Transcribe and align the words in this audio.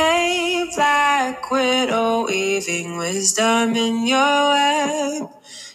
Hey, 0.00 0.66
Black 0.74 1.50
Widow, 1.50 2.24
weaving 2.26 2.96
wisdom 2.96 3.76
in 3.76 4.06
your 4.06 4.16
web. 4.16 5.28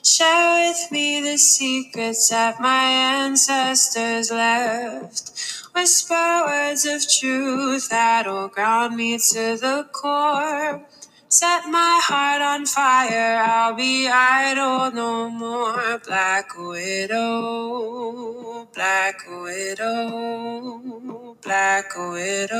Share 0.03 0.67
with 0.67 0.91
me 0.91 1.21
the 1.21 1.37
secrets 1.37 2.29
that 2.29 2.59
my 2.59 2.85
ancestors 3.21 4.31
left. 4.31 5.29
Whisper 5.75 6.41
words 6.47 6.87
of 6.87 7.07
truth 7.07 7.89
that'll 7.89 8.47
ground 8.47 8.97
me 8.97 9.19
to 9.19 9.57
the 9.61 9.87
core. 9.91 10.81
Set 11.35 11.67
my 11.67 11.99
heart 12.01 12.41
on 12.41 12.65
fire, 12.65 13.43
I'll 13.43 13.75
be 13.75 14.07
idle 14.07 14.89
no 14.91 15.29
more. 15.29 15.99
Black 16.07 16.57
Widow, 16.57 18.69
Black 18.73 19.19
Widow, 19.27 21.35
Black 21.43 21.93
Widow. 21.97 22.55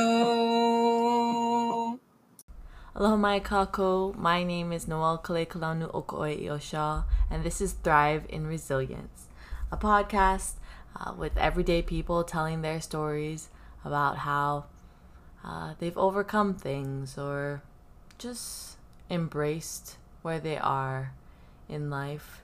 Aloha 2.94 3.16
mai 3.16 3.40
kakou. 3.40 4.14
My 4.14 4.44
name 4.44 4.72
is 4.72 4.86
Noel 4.86 5.22
Kalekalanu 5.24 5.90
Okoe 5.94 6.38
Iosha, 6.38 7.04
and 7.30 7.44
this 7.44 7.62
is 7.62 7.72
Thrive 7.72 8.26
in 8.28 8.46
Resilience, 8.46 9.28
a 9.72 9.78
podcast 9.78 10.56
uh, 10.94 11.14
with 11.16 11.34
everyday 11.38 11.80
people 11.80 12.24
telling 12.24 12.60
their 12.60 12.82
stories 12.82 13.48
about 13.86 14.18
how 14.18 14.66
uh, 15.42 15.72
they've 15.78 15.96
overcome 15.96 16.52
things 16.52 17.16
or 17.16 17.62
just 18.18 18.75
embraced 19.10 19.96
where 20.22 20.40
they 20.40 20.56
are 20.56 21.12
in 21.68 21.90
life 21.90 22.42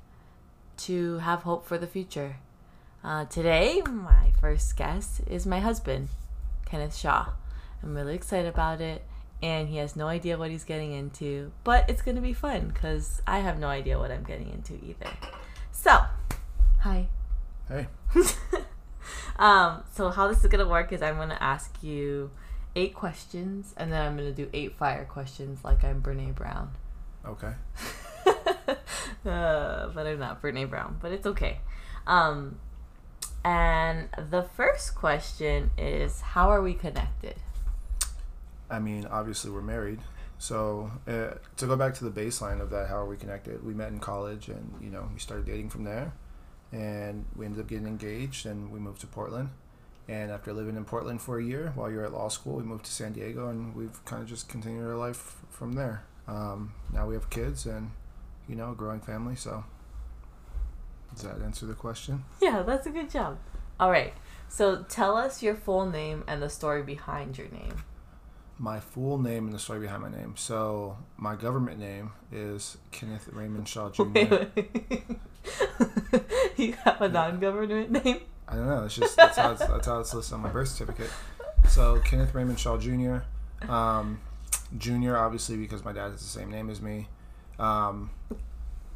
to 0.77 1.19
have 1.19 1.43
hope 1.43 1.67
for 1.67 1.79
the 1.79 1.87
future. 1.87 2.37
Uh, 3.05 3.25
today, 3.25 3.83
my 3.89 4.33
first 4.41 4.77
guest 4.77 5.21
is 5.27 5.47
my 5.47 5.61
husband, 5.61 6.09
Kenneth 6.65 6.97
Shaw. 6.97 7.31
I'm 7.83 7.95
really 7.95 8.15
excited 8.15 8.49
about 8.49 8.81
it, 8.81 9.03
and 9.43 9.69
he 9.69 9.79
has 9.79 9.97
no 9.97 10.07
idea 10.07 10.39
what 10.39 10.51
he's 10.51 10.65
getting 10.65 10.93
into, 10.93 11.51
but 11.65 11.89
it's 11.91 12.03
going 12.03 12.15
to 12.15 12.23
be 12.23 12.33
fun 12.33 12.69
because 12.69 13.21
I 13.27 13.41
have 13.41 13.59
no 13.59 13.67
idea 13.67 13.99
what 13.99 14.13
I'm 14.13 14.23
getting 14.23 14.51
into 14.51 14.75
either. 14.85 15.11
So, 15.73 16.01
hi. 16.81 17.09
Hey. 17.69 17.89
um, 19.37 19.83
so, 19.93 20.11
how 20.11 20.29
this 20.29 20.39
is 20.39 20.47
going 20.47 20.65
to 20.65 20.71
work 20.71 20.93
is 20.93 21.03
I'm 21.03 21.17
going 21.17 21.31
to 21.31 21.43
ask 21.43 21.83
you 21.83 22.31
eight 22.75 22.95
questions, 22.95 23.75
and 23.77 23.93
then 23.93 24.07
I'm 24.07 24.17
to 24.17 24.33
do 24.33 24.49
eight 24.53 24.77
fire 24.77 25.05
questions 25.05 25.65
like 25.65 25.85
I'm 25.85 26.03
Brene 26.03 26.35
Brown. 26.35 26.73
Okay. 27.27 27.53
uh, 28.67 29.89
but 29.89 30.07
I'm 30.07 30.19
not 30.19 30.43
Brene 30.43 30.69
Brown, 30.69 30.99
but 31.01 31.13
it's 31.13 31.27
okay. 31.27 31.61
Um, 32.07 32.59
and 33.45 34.09
the 34.31 34.43
first 34.43 34.95
question 34.95 35.71
is 35.77 36.21
How 36.21 36.51
are 36.51 36.63
we 36.63 36.75
connected? 36.75 37.37
I 38.71 38.79
mean, 38.79 39.07
obviously 39.07 39.51
we're 39.51 39.63
married. 39.63 40.01
So 40.39 40.91
uh, 41.07 41.35
to 41.59 41.67
go 41.67 41.77
back 41.77 41.95
to 41.95 42.05
the 42.05 42.11
baseline 42.11 42.61
of 42.61 42.71
that, 42.71 42.89
how 42.89 42.97
are 42.97 43.07
we 43.07 43.17
connected? 43.17 43.65
We 43.65 43.75
met 43.75 43.93
in 43.93 44.01
college, 44.01 44.49
and 44.49 44.75
you 44.81 44.91
know 44.91 45.09
we 45.13 45.21
started 45.21 45.47
dating 45.47 45.71
from 45.71 45.85
there, 45.85 46.13
and 46.73 47.27
we 47.37 47.47
ended 47.47 47.61
up 47.61 47.69
getting 47.69 47.87
engaged, 47.87 48.47
and 48.47 48.73
we 48.73 48.81
moved 48.81 49.01
to 49.03 49.07
Portland. 49.07 49.51
And 50.09 50.31
after 50.31 50.53
living 50.53 50.77
in 50.77 50.85
Portland 50.85 51.23
for 51.23 51.39
a 51.39 51.45
year 51.45 51.73
while 51.75 51.91
you're 51.91 52.05
at 52.05 52.13
law 52.13 52.29
school, 52.29 52.57
we 52.57 52.65
moved 52.65 52.85
to 52.87 52.93
San 52.93 53.13
Diego, 53.13 53.49
and 53.49 53.75
we've 53.75 54.05
kind 54.05 54.23
of 54.23 54.29
just 54.29 54.49
continued 54.49 54.85
our 54.87 54.97
life 54.97 55.37
from 55.49 55.75
there. 55.75 56.05
Um, 56.27 56.75
now 56.93 57.07
we 57.07 57.15
have 57.15 57.31
kids, 57.31 57.67
and 57.67 57.93
you 58.49 58.57
know, 58.57 58.73
a 58.73 58.75
growing 58.75 59.01
family. 59.01 59.37
So 59.37 59.65
does 61.15 61.23
that 61.25 61.41
answer 61.43 61.67
the 61.67 61.75
question? 61.75 62.25
Yeah, 62.41 62.63
that's 62.63 62.87
a 62.87 62.91
good 62.91 63.11
job. 63.11 63.39
All 63.79 63.91
right. 63.91 64.15
So 64.49 64.85
tell 64.89 65.17
us 65.17 65.43
your 65.43 65.55
full 65.55 65.87
name 65.87 66.25
and 66.27 66.43
the 66.43 66.51
story 66.51 66.83
behind 66.83 67.39
your 67.39 67.49
name. 67.49 67.75
my 68.59 68.81
full 68.81 69.19
name 69.19 69.47
and 69.47 69.55
the 69.55 69.59
story 69.59 69.81
behind 69.81 70.03
my 70.03 70.11
name. 70.11 70.35
So 70.37 70.99
my 71.17 71.37
government 71.37 71.79
name 71.81 72.13
is 72.31 72.77
Kenneth 72.91 73.29
Raymond 73.33 73.67
Shaw 73.69 73.89
Jr. 73.91 74.03
you 76.57 76.73
have 76.85 77.01
a 77.01 77.09
non-government 77.09 78.05
name. 78.05 78.21
I 78.53 78.57
don't 78.57 78.69
know. 78.69 78.85
It's 78.85 78.95
just 78.95 79.17
that's 79.17 79.39
how 79.39 79.53
it's, 79.53 79.65
that's 79.67 79.87
how 79.87 79.99
it's 80.01 80.13
listed 80.13 80.35
on 80.35 80.41
my 80.41 80.51
birth 80.51 80.69
certificate. 80.69 81.11
So 81.69 82.01
Kenneth 82.01 82.35
Raymond 82.35 82.61
Shaw 82.61 82.77
Jr. 82.77 83.19
Um, 83.67 84.21
Jr. 84.77 85.17
Obviously 85.17 85.57
because 85.57 85.85
my 85.85 85.93
dad 85.93 86.11
has 86.11 86.21
the 86.21 86.27
same 86.27 86.51
name 86.51 86.69
as 86.69 86.83
me. 86.83 87.09
Um, 87.59 88.11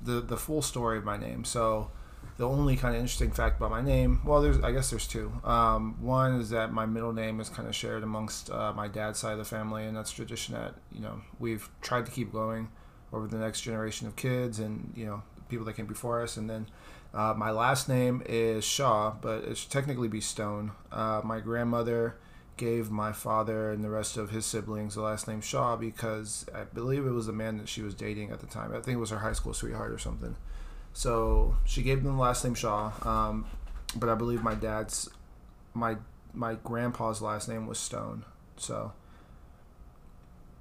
the 0.02 0.20
the 0.20 0.36
full 0.36 0.60
story 0.60 0.98
of 0.98 1.04
my 1.04 1.16
name. 1.16 1.44
So 1.44 1.90
the 2.36 2.46
only 2.46 2.76
kind 2.76 2.94
of 2.94 3.00
interesting 3.00 3.30
fact 3.30 3.56
about 3.56 3.70
my 3.70 3.80
name, 3.80 4.20
well, 4.26 4.42
there's 4.42 4.58
I 4.60 4.72
guess 4.72 4.90
there's 4.90 5.06
two. 5.06 5.32
Um, 5.42 5.96
one 6.02 6.38
is 6.38 6.50
that 6.50 6.70
my 6.70 6.84
middle 6.84 7.14
name 7.14 7.40
is 7.40 7.48
kind 7.48 7.66
of 7.66 7.74
shared 7.74 8.02
amongst 8.02 8.50
uh, 8.50 8.74
my 8.74 8.88
dad's 8.88 9.18
side 9.18 9.32
of 9.32 9.38
the 9.38 9.44
family, 9.46 9.86
and 9.86 9.96
that's 9.96 10.10
tradition 10.10 10.54
that 10.54 10.74
you 10.92 11.00
know 11.00 11.22
we've 11.38 11.70
tried 11.80 12.04
to 12.04 12.12
keep 12.12 12.30
going 12.30 12.68
over 13.10 13.26
the 13.26 13.38
next 13.38 13.62
generation 13.62 14.06
of 14.06 14.16
kids 14.16 14.58
and 14.58 14.92
you 14.94 15.06
know 15.06 15.22
people 15.48 15.64
that 15.64 15.76
came 15.76 15.86
before 15.86 16.22
us, 16.22 16.36
and 16.36 16.50
then. 16.50 16.66
Uh, 17.16 17.32
my 17.34 17.50
last 17.50 17.88
name 17.88 18.22
is 18.26 18.62
Shaw, 18.62 19.14
but 19.22 19.44
it 19.44 19.56
should 19.56 19.70
technically 19.70 20.06
be 20.06 20.20
Stone. 20.20 20.72
Uh, 20.92 21.22
my 21.24 21.40
grandmother 21.40 22.16
gave 22.58 22.90
my 22.90 23.10
father 23.10 23.70
and 23.70 23.82
the 23.82 23.88
rest 23.88 24.18
of 24.18 24.30
his 24.30 24.44
siblings 24.44 24.96
the 24.96 25.00
last 25.00 25.26
name 25.26 25.40
Shaw 25.40 25.76
because 25.76 26.44
I 26.54 26.64
believe 26.64 27.06
it 27.06 27.10
was 27.10 27.26
the 27.26 27.32
man 27.32 27.56
that 27.56 27.70
she 27.70 27.80
was 27.80 27.94
dating 27.94 28.32
at 28.32 28.40
the 28.40 28.46
time. 28.46 28.70
I 28.70 28.80
think 28.80 28.96
it 28.96 29.00
was 29.00 29.08
her 29.08 29.20
high 29.20 29.32
school 29.32 29.54
sweetheart 29.54 29.92
or 29.92 29.98
something. 29.98 30.36
So 30.92 31.56
she 31.64 31.82
gave 31.82 32.02
them 32.02 32.16
the 32.16 32.22
last 32.22 32.44
name 32.44 32.54
Shaw. 32.54 32.92
Um, 33.02 33.46
but 33.94 34.10
I 34.10 34.14
believe 34.14 34.42
my 34.42 34.54
dad's, 34.54 35.08
my 35.72 35.96
my 36.34 36.54
grandpa's 36.64 37.22
last 37.22 37.48
name 37.48 37.66
was 37.66 37.78
Stone. 37.78 38.26
So 38.58 38.92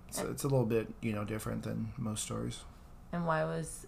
it's, 0.08 0.22
it's 0.22 0.44
a 0.46 0.48
little 0.48 0.66
bit 0.66 0.88
you 1.02 1.12
know 1.12 1.26
different 1.26 1.64
than 1.64 1.92
most 1.98 2.24
stories. 2.24 2.62
And 3.12 3.28
why 3.28 3.44
was 3.44 3.88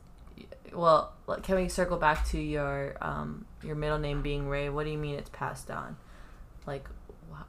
well, 0.73 1.13
can 1.43 1.55
we 1.55 1.69
circle 1.69 1.97
back 1.97 2.27
to 2.29 2.39
your 2.39 2.95
um 3.01 3.45
your 3.63 3.75
middle 3.75 3.97
name 3.97 4.21
being 4.21 4.47
Ray? 4.47 4.69
What 4.69 4.85
do 4.85 4.91
you 4.91 4.97
mean 4.97 5.15
it's 5.15 5.29
passed 5.29 5.69
on? 5.71 5.97
Like 6.65 6.87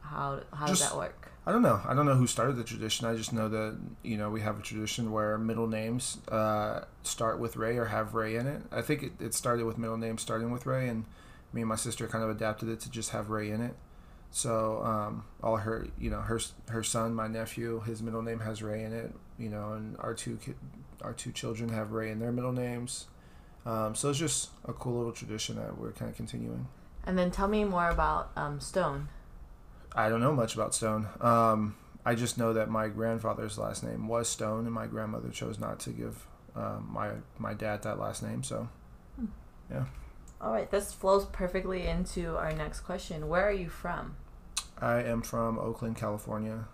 how 0.03 0.41
how 0.53 0.67
does 0.67 0.81
that 0.81 0.97
work? 0.97 1.31
I 1.47 1.53
don't 1.53 1.63
know. 1.63 1.81
I 1.87 1.95
don't 1.95 2.05
know 2.05 2.15
who 2.15 2.27
started 2.27 2.57
the 2.57 2.65
tradition. 2.65 3.07
I 3.07 3.15
just 3.15 3.33
know 3.33 3.49
that 3.49 3.79
you 4.03 4.17
know 4.17 4.31
we 4.31 4.41
have 4.43 4.59
a 4.59 4.63
tradition 4.63 5.13
where 5.13 5.39
middle 5.39 5.67
names 5.67 6.19
uh, 6.29 6.85
start 7.03 7.39
with 7.39 7.57
Ray 7.57 7.79
or 7.79 7.87
have 7.87 8.15
Ray 8.15 8.37
in 8.37 8.47
it. 8.47 8.63
I 8.71 8.83
think 8.83 9.03
it, 9.03 9.13
it 9.21 9.35
started 9.35 9.65
with 9.65 9.79
middle 9.79 9.97
names 9.97 10.21
starting 10.21 10.51
with 10.51 10.67
Ray, 10.67 10.89
and 10.89 11.05
me 11.53 11.63
and 11.63 11.69
my 11.69 11.77
sister 11.77 12.07
kind 12.07 12.23
of 12.23 12.31
adapted 12.31 12.69
it 12.69 12.81
to 12.81 12.91
just 12.91 13.11
have 13.11 13.31
Ray 13.31 13.51
in 13.51 13.61
it. 13.63 13.75
So 14.31 14.83
um, 14.85 15.25
all 15.43 15.57
her, 15.57 15.87
you 15.99 16.11
know, 16.11 16.21
her 16.21 16.39
her 16.69 16.83
son, 16.83 17.15
my 17.15 17.29
nephew, 17.29 17.81
his 17.81 18.03
middle 18.03 18.23
name 18.23 18.41
has 18.41 18.63
Ray 18.63 18.85
in 18.85 18.93
it. 18.93 19.15
You 19.39 19.49
know, 19.49 19.73
and 19.73 19.97
our 20.01 20.15
two 20.15 20.37
ki- 20.37 20.55
our 21.03 21.13
two 21.13 21.33
children 21.33 21.71
have 21.71 21.93
Ray 21.93 22.11
in 22.11 22.19
their 22.19 22.33
middle 22.33 22.53
names. 22.53 23.07
Um, 23.67 23.95
so 23.95 24.11
it's 24.11 24.19
just 24.19 24.51
a 24.65 24.73
cool 24.73 24.97
little 24.97 25.13
tradition 25.13 25.57
that 25.57 25.79
we're 25.79 25.93
kind 25.93 26.11
of 26.11 26.17
continuing. 26.17 26.69
And 27.05 27.19
then 27.19 27.31
tell 27.31 27.49
me 27.49 27.65
more 27.65 27.89
about 27.91 28.31
um, 28.37 28.61
Stone. 28.61 29.09
I 29.95 30.09
don't 30.09 30.21
know 30.21 30.33
much 30.33 30.55
about 30.55 30.75
Stone. 30.75 31.09
Um, 31.21 31.77
I 32.05 32.15
just 32.15 32.39
know 32.39 32.53
that 32.53 32.71
my 32.71 32.89
grandfather's 32.89 33.59
last 33.59 33.83
name 33.83 34.09
was 34.09 34.29
Stone, 34.29 34.65
and 34.65 34.73
my 34.73 34.87
grandmother 34.87 35.29
chose 35.31 35.59
not 35.59 35.81
to 35.81 35.91
give 35.91 36.27
um, 36.57 36.89
my 36.91 37.11
my 37.39 37.55
dad 37.55 37.83
that 37.83 37.99
last 37.99 38.23
name. 38.23 38.43
So, 38.43 38.69
yeah, 39.71 39.85
All 40.41 40.53
right, 40.53 40.71
this 40.71 40.93
flows 40.93 41.27
perfectly 41.27 41.87
into 41.87 42.37
our 42.37 42.53
next 42.53 42.81
question. 42.81 43.29
Where 43.29 43.47
are 43.47 43.53
you 43.53 43.69
from? 43.69 44.17
I 44.81 45.03
am 45.03 45.23
from 45.23 45.59
Oakland, 45.59 45.97
California, 45.97 46.69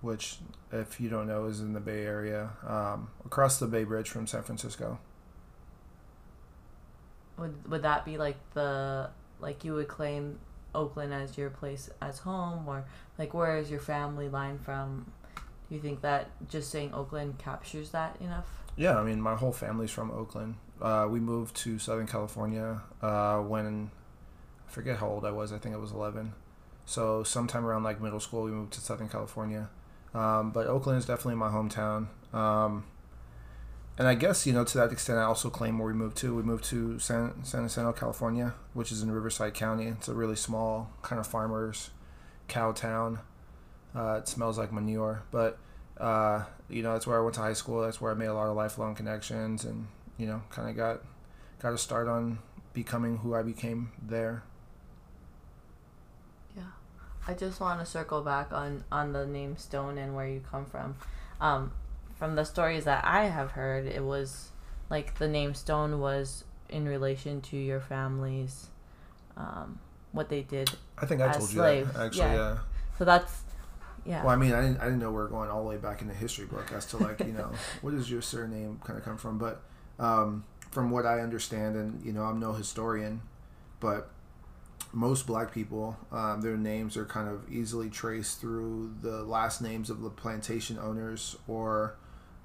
which, 0.00 0.38
if 0.72 1.00
you 1.00 1.08
don't 1.08 1.26
know, 1.26 1.46
is 1.46 1.60
in 1.60 1.72
the 1.72 1.80
Bay 1.80 2.04
Area, 2.04 2.50
um, 2.66 3.08
across 3.24 3.58
the 3.58 3.66
Bay 3.66 3.84
Bridge 3.84 4.08
from 4.08 4.26
San 4.26 4.42
Francisco. 4.42 4.98
Would 7.38 7.70
would 7.70 7.82
that 7.82 8.04
be 8.04 8.16
like 8.16 8.36
the 8.54 9.10
like 9.40 9.64
you 9.64 9.74
would 9.74 9.88
claim 9.88 10.38
Oakland 10.74 11.12
as 11.12 11.36
your 11.36 11.50
place 11.50 11.90
as 12.00 12.18
home 12.18 12.66
or 12.66 12.84
like 13.18 13.34
where 13.34 13.58
is 13.58 13.70
your 13.70 13.80
family 13.80 14.28
line 14.28 14.58
from? 14.58 15.10
Do 15.68 15.74
you 15.74 15.80
think 15.80 16.00
that 16.02 16.30
just 16.48 16.70
saying 16.70 16.94
Oakland 16.94 17.38
captures 17.38 17.90
that 17.90 18.16
enough? 18.20 18.46
Yeah, 18.76 18.98
I 18.98 19.02
mean, 19.02 19.20
my 19.20 19.34
whole 19.34 19.52
family's 19.52 19.90
from 19.90 20.10
Oakland. 20.10 20.56
Uh, 20.80 21.08
we 21.10 21.18
moved 21.18 21.56
to 21.56 21.78
Southern 21.78 22.06
California 22.06 22.82
uh, 23.02 23.38
when 23.38 23.90
I 24.68 24.70
forget 24.70 24.98
how 24.98 25.08
old 25.08 25.24
I 25.24 25.30
was. 25.30 25.52
I 25.52 25.58
think 25.58 25.74
I 25.74 25.78
was 25.78 25.92
11. 25.92 26.34
So 26.84 27.24
sometime 27.24 27.64
around 27.64 27.82
like 27.82 28.00
middle 28.00 28.20
school, 28.20 28.44
we 28.44 28.50
moved 28.50 28.74
to 28.74 28.80
Southern 28.80 29.08
California. 29.08 29.68
Um, 30.16 30.50
but 30.50 30.66
Oakland 30.66 30.98
is 30.98 31.04
definitely 31.04 31.34
my 31.34 31.48
hometown. 31.48 32.06
Um, 32.32 32.84
and 33.98 34.08
I 34.08 34.14
guess 34.14 34.46
you 34.46 34.52
know 34.52 34.64
to 34.64 34.78
that 34.78 34.92
extent, 34.92 35.18
I 35.18 35.22
also 35.22 35.50
claim 35.50 35.78
where 35.78 35.88
we 35.88 35.94
moved 35.94 36.16
to. 36.18 36.34
We 36.34 36.42
moved 36.42 36.64
to 36.64 36.98
San 36.98 37.44
San 37.44 37.64
Jacinto, 37.64 37.92
California, 37.92 38.54
which 38.72 38.90
is 38.90 39.02
in 39.02 39.10
Riverside 39.10 39.54
County. 39.54 39.86
It's 39.86 40.08
a 40.08 40.14
really 40.14 40.36
small 40.36 40.90
kind 41.02 41.20
of 41.20 41.26
farmers 41.26 41.90
cow 42.48 42.72
town. 42.72 43.20
Uh, 43.94 44.18
it 44.18 44.28
smells 44.28 44.58
like 44.58 44.72
manure, 44.72 45.22
but 45.30 45.58
uh, 45.98 46.44
you 46.68 46.82
know 46.82 46.92
that's 46.92 47.06
where 47.06 47.18
I 47.18 47.22
went 47.22 47.34
to 47.34 47.40
high 47.40 47.54
school. 47.54 47.82
That's 47.82 48.00
where 48.00 48.10
I 48.10 48.14
made 48.14 48.26
a 48.26 48.34
lot 48.34 48.48
of 48.48 48.56
lifelong 48.56 48.94
connections, 48.94 49.64
and 49.64 49.86
you 50.18 50.26
know, 50.26 50.42
kind 50.50 50.68
of 50.68 50.76
got 50.76 51.00
got 51.60 51.72
a 51.72 51.78
start 51.78 52.08
on 52.08 52.38
becoming 52.72 53.18
who 53.18 53.34
I 53.34 53.42
became 53.42 53.92
there. 54.00 54.42
I 57.26 57.34
just 57.34 57.60
want 57.60 57.80
to 57.80 57.86
circle 57.86 58.22
back 58.22 58.52
on 58.52 58.84
on 58.90 59.12
the 59.12 59.26
name 59.26 59.56
Stone 59.56 59.98
and 59.98 60.14
where 60.14 60.28
you 60.28 60.42
come 60.50 60.64
from. 60.66 60.96
Um, 61.40 61.72
from 62.16 62.34
the 62.34 62.44
stories 62.44 62.84
that 62.84 63.04
I 63.04 63.24
have 63.24 63.52
heard, 63.52 63.86
it 63.86 64.02
was 64.02 64.50
like 64.88 65.18
the 65.18 65.28
name 65.28 65.54
Stone 65.54 66.00
was 66.00 66.44
in 66.68 66.86
relation 66.86 67.40
to 67.40 67.56
your 67.56 67.80
family's 67.80 68.68
um, 69.36 69.78
what 70.12 70.28
they 70.28 70.42
did. 70.42 70.70
I 70.98 71.06
think 71.06 71.20
I 71.20 71.32
told 71.32 71.50
you 71.50 71.58
slaves, 71.58 71.92
that 71.92 72.06
actually. 72.06 72.20
yeah. 72.20 72.34
Yeah. 72.34 72.58
So 72.98 73.04
that's 73.04 73.42
yeah. 74.04 74.24
Well, 74.24 74.32
I 74.32 74.36
mean, 74.36 74.52
I 74.52 74.62
didn't, 74.62 74.78
I 74.78 74.84
didn't 74.84 75.00
know 75.00 75.10
we 75.10 75.18
are 75.18 75.28
going 75.28 75.50
all 75.50 75.62
the 75.62 75.68
way 75.68 75.76
back 75.76 76.00
in 76.00 76.08
the 76.08 76.14
history 76.14 76.46
book 76.46 76.72
as 76.72 76.86
to 76.86 76.96
like 76.96 77.20
you 77.20 77.32
know 77.32 77.50
what 77.82 77.92
does 77.92 78.10
your 78.10 78.22
surname 78.22 78.80
kind 78.84 78.98
of 78.98 79.04
come 79.04 79.18
from, 79.18 79.38
but 79.38 79.62
um, 79.98 80.44
from 80.70 80.90
what 80.90 81.06
I 81.06 81.20
understand, 81.20 81.76
and 81.76 82.04
you 82.04 82.12
know, 82.12 82.22
I'm 82.22 82.38
no 82.38 82.52
historian, 82.52 83.20
but 83.80 84.10
most 84.96 85.26
black 85.26 85.52
people, 85.52 85.94
um, 86.10 86.40
their 86.40 86.56
names 86.56 86.96
are 86.96 87.04
kind 87.04 87.28
of 87.28 87.52
easily 87.52 87.90
traced 87.90 88.40
through 88.40 88.94
the 89.02 89.22
last 89.24 89.60
names 89.60 89.90
of 89.90 90.00
the 90.00 90.08
plantation 90.08 90.78
owners 90.78 91.36
or 91.46 91.96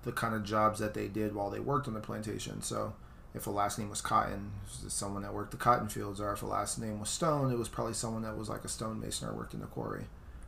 the 0.04 0.12
kind 0.12 0.36
of 0.36 0.44
jobs 0.44 0.78
that 0.80 0.94
they 0.94 1.08
did 1.08 1.34
while 1.34 1.50
they 1.50 1.62
worked 1.62 1.88
on 1.88 1.94
the 1.94 2.02
plantation. 2.02 2.62
So, 2.62 2.94
if 3.34 3.48
a 3.48 3.50
last 3.50 3.80
name 3.80 3.90
was 3.90 4.02
Cotton, 4.02 4.52
was 4.84 4.92
someone 4.92 5.22
that 5.22 5.34
worked 5.34 5.52
the 5.52 5.58
cotton 5.58 5.88
fields, 5.88 6.20
or 6.20 6.34
if 6.34 6.44
a 6.44 6.46
last 6.46 6.78
name 6.78 7.00
was 7.00 7.08
Stone, 7.08 7.54
it 7.54 7.58
was 7.58 7.70
probably 7.70 7.94
someone 7.94 8.24
that 8.24 8.38
was 8.38 8.50
like 8.50 8.66
a 8.66 8.68
stonemason 8.68 9.30
or 9.30 9.34
worked 9.34 9.54
in 9.54 9.62
the 9.62 9.68
quarry. 9.68 10.04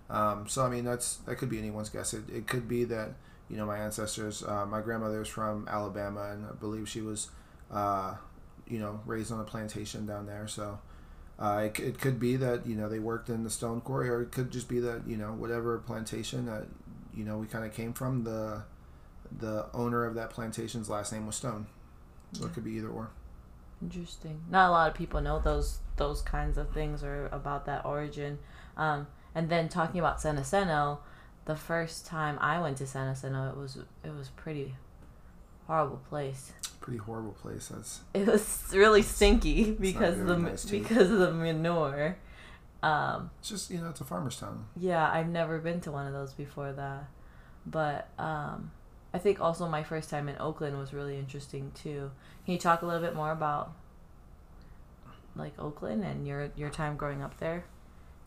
Um, 0.09 0.45
so, 0.49 0.65
I 0.65 0.69
mean, 0.69 0.83
that's 0.83 1.15
that 1.25 1.37
could 1.37 1.49
be 1.49 1.57
anyone's 1.57 1.87
guess. 1.87 2.13
It, 2.13 2.23
it 2.29 2.47
could 2.47 2.67
be 2.67 2.83
that 2.83 3.11
you 3.49 3.55
know 3.55 3.65
my 3.65 3.77
ancestors. 3.77 4.43
Uh, 4.43 4.65
my 4.65 4.81
grandmother's 4.81 5.29
from 5.29 5.69
Alabama, 5.69 6.31
and 6.33 6.47
I 6.47 6.51
believe 6.51 6.89
she 6.89 6.99
was, 6.99 7.29
uh, 7.71 8.15
you 8.67 8.79
know, 8.79 8.99
raised 9.05 9.31
on 9.31 9.39
a 9.39 9.45
plantation 9.45 10.05
down 10.05 10.25
there. 10.25 10.49
So. 10.49 10.79
Uh, 11.39 11.63
it, 11.65 11.79
it 11.79 11.99
could 11.99 12.19
be 12.19 12.35
that 12.35 12.65
you 12.65 12.75
know 12.75 12.87
they 12.87 12.99
worked 12.99 13.29
in 13.29 13.43
the 13.43 13.49
stone 13.49 13.81
quarry, 13.81 14.09
or 14.09 14.21
it 14.21 14.31
could 14.31 14.51
just 14.51 14.67
be 14.67 14.79
that 14.79 15.01
you 15.07 15.17
know 15.17 15.33
whatever 15.33 15.77
plantation 15.79 16.45
that 16.45 16.65
you 17.15 17.23
know 17.23 17.37
we 17.37 17.47
kind 17.47 17.65
of 17.65 17.73
came 17.73 17.93
from. 17.93 18.23
The 18.23 18.63
the 19.39 19.65
owner 19.73 20.05
of 20.05 20.15
that 20.15 20.29
plantation's 20.29 20.89
last 20.89 21.11
name 21.11 21.25
was 21.25 21.35
Stone, 21.35 21.65
so 22.33 22.45
it 22.45 22.53
could 22.53 22.63
be 22.63 22.73
either 22.73 22.89
or. 22.89 23.09
Interesting. 23.81 24.41
Not 24.49 24.69
a 24.69 24.71
lot 24.71 24.89
of 24.89 24.95
people 24.95 25.19
know 25.21 25.39
those 25.39 25.79
those 25.97 26.21
kinds 26.21 26.57
of 26.57 26.71
things 26.71 27.03
or 27.03 27.27
about 27.31 27.65
that 27.65 27.85
origin. 27.85 28.39
Um, 28.77 29.07
and 29.35 29.49
then 29.49 29.67
talking 29.69 29.99
about 29.99 30.21
San 30.21 30.37
Jacinto, 30.37 30.99
the 31.45 31.55
first 31.55 32.05
time 32.05 32.37
I 32.39 32.61
went 32.61 32.77
to 32.77 32.87
San 32.87 33.13
Jacinto, 33.13 33.49
it 33.49 33.57
was 33.57 33.77
it 34.03 34.15
was 34.15 34.29
pretty 34.29 34.75
horrible 35.67 36.01
place. 36.09 36.53
Pretty 36.83 36.99
horrible 36.99 37.31
place. 37.31 37.69
That's 37.69 38.01
It 38.13 38.27
was 38.27 38.65
really 38.73 39.01
stinky 39.01 39.71
because 39.71 40.17
the 40.17 40.37
nice, 40.37 40.65
because 40.65 41.09
of 41.09 41.19
the 41.19 41.31
manure. 41.31 42.17
Um, 42.83 43.31
it's 43.39 43.47
just 43.47 43.71
you 43.71 43.79
know 43.79 43.89
it's 43.89 44.01
a 44.01 44.03
farmer's 44.03 44.37
town. 44.37 44.65
yeah, 44.75 45.09
I've 45.09 45.29
never 45.29 45.59
been 45.59 45.79
to 45.81 45.91
one 45.93 46.05
of 46.05 46.11
those 46.11 46.33
before 46.33 46.73
that, 46.73 47.05
but 47.65 48.09
um, 48.19 48.71
I 49.13 49.17
think 49.17 49.39
also 49.39 49.69
my 49.69 49.81
first 49.83 50.09
time 50.09 50.27
in 50.27 50.35
Oakland 50.41 50.77
was 50.77 50.93
really 50.93 51.17
interesting 51.17 51.71
too. 51.73 52.11
Can 52.43 52.53
you 52.53 52.59
talk 52.59 52.81
a 52.81 52.85
little 52.85 53.01
bit 53.01 53.15
more 53.15 53.31
about 53.31 53.71
like 55.37 55.53
Oakland 55.57 56.03
and 56.03 56.27
your 56.27 56.49
your 56.57 56.69
time 56.69 56.97
growing 56.97 57.21
up 57.21 57.39
there 57.39 57.63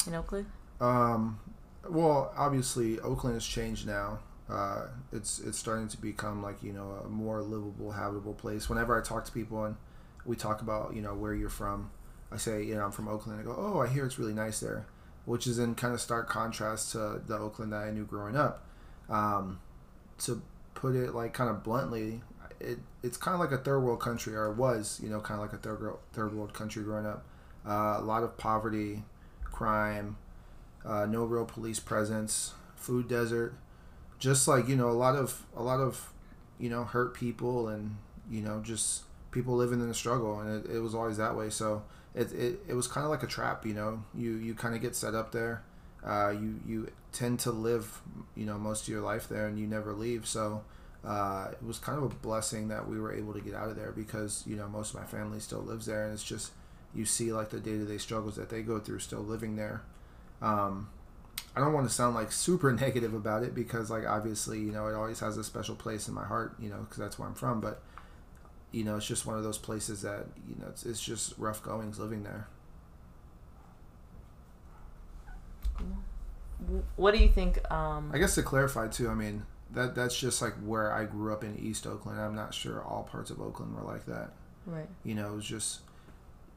in 0.07 0.15
Oakland? 0.15 0.47
Um, 0.81 1.39
well, 1.87 2.33
obviously 2.35 2.99
Oakland 3.01 3.35
has 3.37 3.45
changed 3.47 3.87
now. 3.87 4.21
Uh, 4.49 4.87
it's 5.13 5.41
it's 5.41 5.59
starting 5.59 5.89
to 5.89 5.97
become 5.97 6.43
like 6.43 6.63
you 6.63 6.73
know 6.73 7.03
a 7.05 7.09
more 7.09 7.43
livable, 7.43 7.93
habitable 7.93 8.35
place. 8.35 8.69
Whenever 8.69 8.99
I 8.99 9.03
talk 9.03 9.25
to 9.25 9.33
people 9.33 9.65
and 9.65 9.77
we 10.25 10.37
talk 10.37 10.61
about 10.61 10.95
you 10.95 11.03
know 11.03 11.15
where 11.15 11.35
you're 11.35 11.49
from, 11.49 11.91
I 12.31 12.37
say 12.37 12.63
you 12.63 12.75
know 12.75 12.85
I'm 12.85 12.93
from 12.93 13.09
Oakland. 13.09 13.41
I 13.41 13.43
go, 13.43 13.55
oh, 13.57 13.81
I 13.81 13.89
hear 13.89 14.07
it's 14.07 14.19
really 14.19 14.35
nice 14.35 14.61
there, 14.61 14.87
which 15.25 15.47
is 15.47 15.59
in 15.59 15.75
kind 15.75 15.95
of 15.95 16.01
stark 16.01 16.29
contrast 16.29 16.93
to 16.93 17.21
the 17.27 17.37
Oakland 17.37 17.73
that 17.73 17.83
I 17.83 17.91
knew 17.91 18.05
growing 18.05 18.37
up. 18.37 18.65
Um, 19.09 19.61
to 20.19 20.43
put 20.75 20.95
it 20.95 21.15
like 21.15 21.33
kind 21.33 21.51
of 21.51 21.65
bluntly, 21.65 22.23
it 22.61 22.79
it's 23.03 23.17
kind 23.17 23.35
of 23.35 23.41
like 23.41 23.53
a 23.53 23.63
third 23.63 23.81
world 23.81 24.01
country, 24.01 24.37
or 24.37 24.53
was 24.53 25.01
you 25.03 25.09
know 25.09 25.21
kind 25.21 25.41
of 25.41 25.47
like 25.47 25.59
a 25.59 25.63
third 25.63 25.81
world, 25.81 25.99
third 26.13 26.33
world 26.33 26.55
country 26.55 26.85
growing 26.85 27.07
up. 27.07 27.25
Uh, 27.67 27.97
a 27.99 28.03
lot 28.03 28.23
of 28.23 28.39
poverty, 28.39 29.03
crime, 29.43 30.17
uh, 30.85 31.05
no 31.05 31.25
real 31.25 31.45
police 31.45 31.81
presence, 31.81 32.55
food 32.77 33.09
desert, 33.09 33.55
just 34.19 34.49
like 34.49 34.69
you 34.69 34.77
know 34.77 34.89
a 34.89 34.93
lot 34.93 35.17
of 35.17 35.45
a 35.57 35.63
lot 35.63 35.81
of 35.81 36.13
you 36.59 36.71
know 36.71 36.85
hurt 36.85 37.15
people 37.15 37.69
and 37.69 37.97
you 38.31 38.41
know 38.41 38.61
just 38.61 39.03
people 39.31 39.55
living 39.55 39.81
in 39.81 39.89
the 39.89 39.95
struggle, 39.95 40.41
and 40.41 40.65
it, 40.65 40.77
it 40.77 40.81
was 40.81 40.95
always 40.95 41.19
that 41.19 41.37
way. 41.37 41.51
So 41.51 41.83
it, 42.15 42.33
it, 42.33 42.61
it 42.69 42.75
was 42.75 42.87
kind 42.87 43.05
of 43.05 43.11
like 43.11 43.23
a 43.23 43.27
trap, 43.27 43.67
you 43.67 43.75
know. 43.75 44.03
You 44.15 44.33
you 44.37 44.55
kind 44.55 44.75
of 44.75 44.81
get 44.81 44.97
set 44.97 45.15
up 45.15 45.33
there. 45.33 45.63
Uh, 46.05 46.31
you 46.31 46.61
you 46.67 46.91
tend 47.13 47.41
to 47.41 47.51
live 47.51 48.01
you 48.35 48.47
know 48.47 48.59
most 48.59 48.83
of 48.83 48.89
your 48.89 49.03
life 49.03 49.29
there, 49.29 49.47
and 49.47 49.59
you 49.59 49.67
never 49.67 49.93
leave. 49.93 50.27
So. 50.27 50.65
Uh, 51.05 51.51
it 51.53 51.65
was 51.65 51.79
kind 51.79 51.97
of 51.97 52.03
a 52.03 52.09
blessing 52.17 52.67
that 52.67 52.89
we 52.89 52.99
were 52.99 53.15
able 53.15 53.33
to 53.33 53.41
get 53.41 53.55
out 53.55 53.69
of 53.69 53.77
there 53.77 53.93
because 53.93 54.43
you 54.45 54.57
know 54.57 54.67
most 54.67 54.93
of 54.93 54.99
my 54.99 55.07
family 55.07 55.39
still 55.39 55.61
lives 55.61 55.87
there 55.87 56.03
and 56.03 56.13
it's 56.13 56.25
just 56.25 56.51
you 56.97 57.05
see 57.05 57.33
like 57.33 57.51
the 57.51 57.61
day-to-day 57.61 57.97
struggles 57.99 58.35
that 58.35 58.49
they 58.49 58.61
go 58.61 58.81
through 58.81 58.99
still 58.99 59.21
living 59.21 59.55
there 59.55 59.83
um, 60.43 60.89
I 61.57 61.61
don't 61.61 61.73
want 61.73 61.89
to 61.89 61.95
sound 61.95 62.15
like 62.15 62.31
super 62.31 62.71
negative 62.81 63.15
about 63.15 63.43
it 63.43 63.55
because 63.55 63.91
like 63.91 64.07
obviously 64.07 64.61
you 64.61 64.73
know 64.73 64.87
it 64.87 64.95
always 64.95 65.21
has 65.21 65.39
a 65.39 65.45
special 65.45 65.75
place 65.75 66.07
in 66.07 66.15
my 66.15 66.25
heart 66.25 66.55
you 66.61 66.69
know 66.69 66.81
because 66.81 66.99
that's 66.99 67.19
where 67.19 67.27
I'm 67.27 67.35
from 67.35 67.61
but 67.61 67.83
you 68.73 68.85
know 68.85 68.97
it's 68.97 69.07
just 69.07 69.27
one 69.27 69.37
of 69.37 69.43
those 69.43 69.59
places 69.59 70.03
that 70.03 70.27
you 70.49 70.57
know 70.61 70.67
it's, 70.69 70.85
it's 70.85 71.03
just 71.03 71.35
rough 71.39 71.63
goings 71.63 71.99
living 71.99 72.23
there 72.23 72.49
What 76.97 77.13
do 77.13 77.21
you 77.21 77.29
think? 77.29 77.59
Um, 77.71 78.11
I 78.15 78.19
guess 78.19 78.35
to 78.37 78.43
clarify 78.43 78.89
too 78.89 79.09
I 79.09 79.15
mean 79.15 79.45
that 79.73 79.95
that's 79.95 80.19
just 80.19 80.43
like 80.43 80.55
where 80.65 80.93
I 80.93 81.05
grew 81.05 81.33
up 81.33 81.43
in 81.43 81.59
East 81.59 81.87
Oakland 81.87 82.21
I'm 82.21 82.35
not 82.35 82.53
sure 82.55 82.83
all 82.83 83.05
parts 83.05 83.31
of 83.31 83.41
Oakland 83.41 83.75
were 83.75 83.83
like 83.83 84.05
that 84.07 84.33
right. 84.67 84.89
you 85.05 85.15
know 85.15 85.33
it 85.33 85.37
was 85.37 85.47
just 85.47 85.81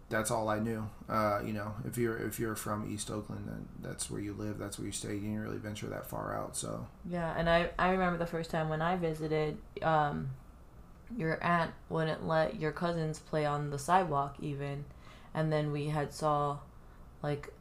that's 0.09 0.31
all 0.31 0.50
I 0.50 0.59
knew 0.59 0.89
uh, 1.07 1.39
you 1.45 1.53
know 1.53 1.73
if 1.85 1.97
you're 1.97 2.17
if 2.17 2.39
you're 2.39 2.56
from 2.56 2.91
East 2.91 3.11
Oakland 3.11 3.47
then 3.47 3.67
that's 3.81 4.09
where 4.09 4.19
you 4.19 4.33
live 4.33 4.57
that's 4.57 4.77
where 4.79 4.85
you 4.85 4.91
stay 4.91 5.13
you 5.13 5.21
didn't 5.21 5.39
really 5.39 5.57
venture 5.57 5.88
that 5.88 6.07
far 6.07 6.35
out 6.35 6.56
so 6.56 6.88
Yeah, 7.09 7.33
and 7.38 7.50
I 7.50 7.69
I 7.77 7.91
remember 7.91 8.17
the 8.17 8.25
first 8.25 8.50
time 8.51 8.69
when 8.69 8.81
I 8.81 8.95
visited, 8.95 9.57
um, 9.81 10.29
your 11.15 11.44
aunt 11.44 11.71
wouldn't 11.89 12.27
let 12.27 12.59
your 12.59 12.71
cousins 12.71 13.19
play 13.19 13.45
on 13.45 13.69
the 13.69 13.79
sidewalk 13.79 14.35
even, 14.39 14.85
and 15.33 15.51
then 15.51 15.71
we 15.71 15.88
had 15.88 16.13
saw, 16.13 16.59
like, 17.23 17.51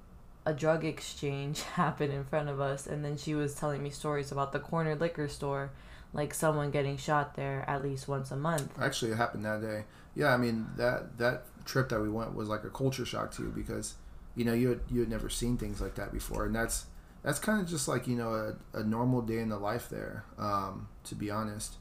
a 0.44 0.52
drug 0.52 0.84
exchange 0.84 1.62
happen 1.74 2.10
in 2.10 2.24
front 2.24 2.48
of 2.48 2.60
us, 2.60 2.86
and 2.86 3.04
then 3.04 3.16
she 3.16 3.34
was 3.34 3.54
telling 3.54 3.82
me 3.82 3.90
stories 3.90 4.32
about 4.32 4.52
the 4.52 4.58
corner 4.58 4.94
liquor 4.94 5.28
store, 5.28 5.70
like 6.12 6.34
someone 6.34 6.70
getting 6.70 6.96
shot 6.96 7.36
there 7.36 7.64
at 7.68 7.82
least 7.82 8.08
once 8.08 8.30
a 8.30 8.36
month. 8.36 8.70
Actually, 8.80 9.12
it 9.12 9.16
happened 9.16 9.44
that 9.44 9.60
day. 9.60 9.84
Yeah, 10.14 10.34
I 10.34 10.36
mean 10.36 10.66
that 10.76 11.16
that 11.18 11.44
trip 11.68 11.90
that 11.90 12.00
we 12.00 12.08
went 12.08 12.34
was 12.34 12.48
like 12.48 12.64
a 12.64 12.70
culture 12.70 13.04
shock 13.04 13.30
to 13.32 13.42
you 13.42 13.50
because 13.50 13.94
you 14.34 14.44
know 14.44 14.54
you 14.54 14.70
had, 14.70 14.80
you 14.90 15.00
had 15.00 15.08
never 15.08 15.28
seen 15.28 15.56
things 15.56 15.80
like 15.80 15.94
that 15.96 16.12
before, 16.12 16.46
and 16.46 16.54
that's 16.54 16.86
that's 17.22 17.38
kind 17.38 17.60
of 17.60 17.68
just 17.68 17.86
like 17.86 18.08
you 18.08 18.16
know 18.16 18.56
a, 18.74 18.78
a 18.78 18.82
normal 18.82 19.20
day 19.22 19.38
in 19.38 19.50
the 19.50 19.58
life 19.58 19.88
there. 19.88 20.24
Um, 20.38 20.88
to 21.04 21.14
be 21.14 21.30
honest, 21.30 21.74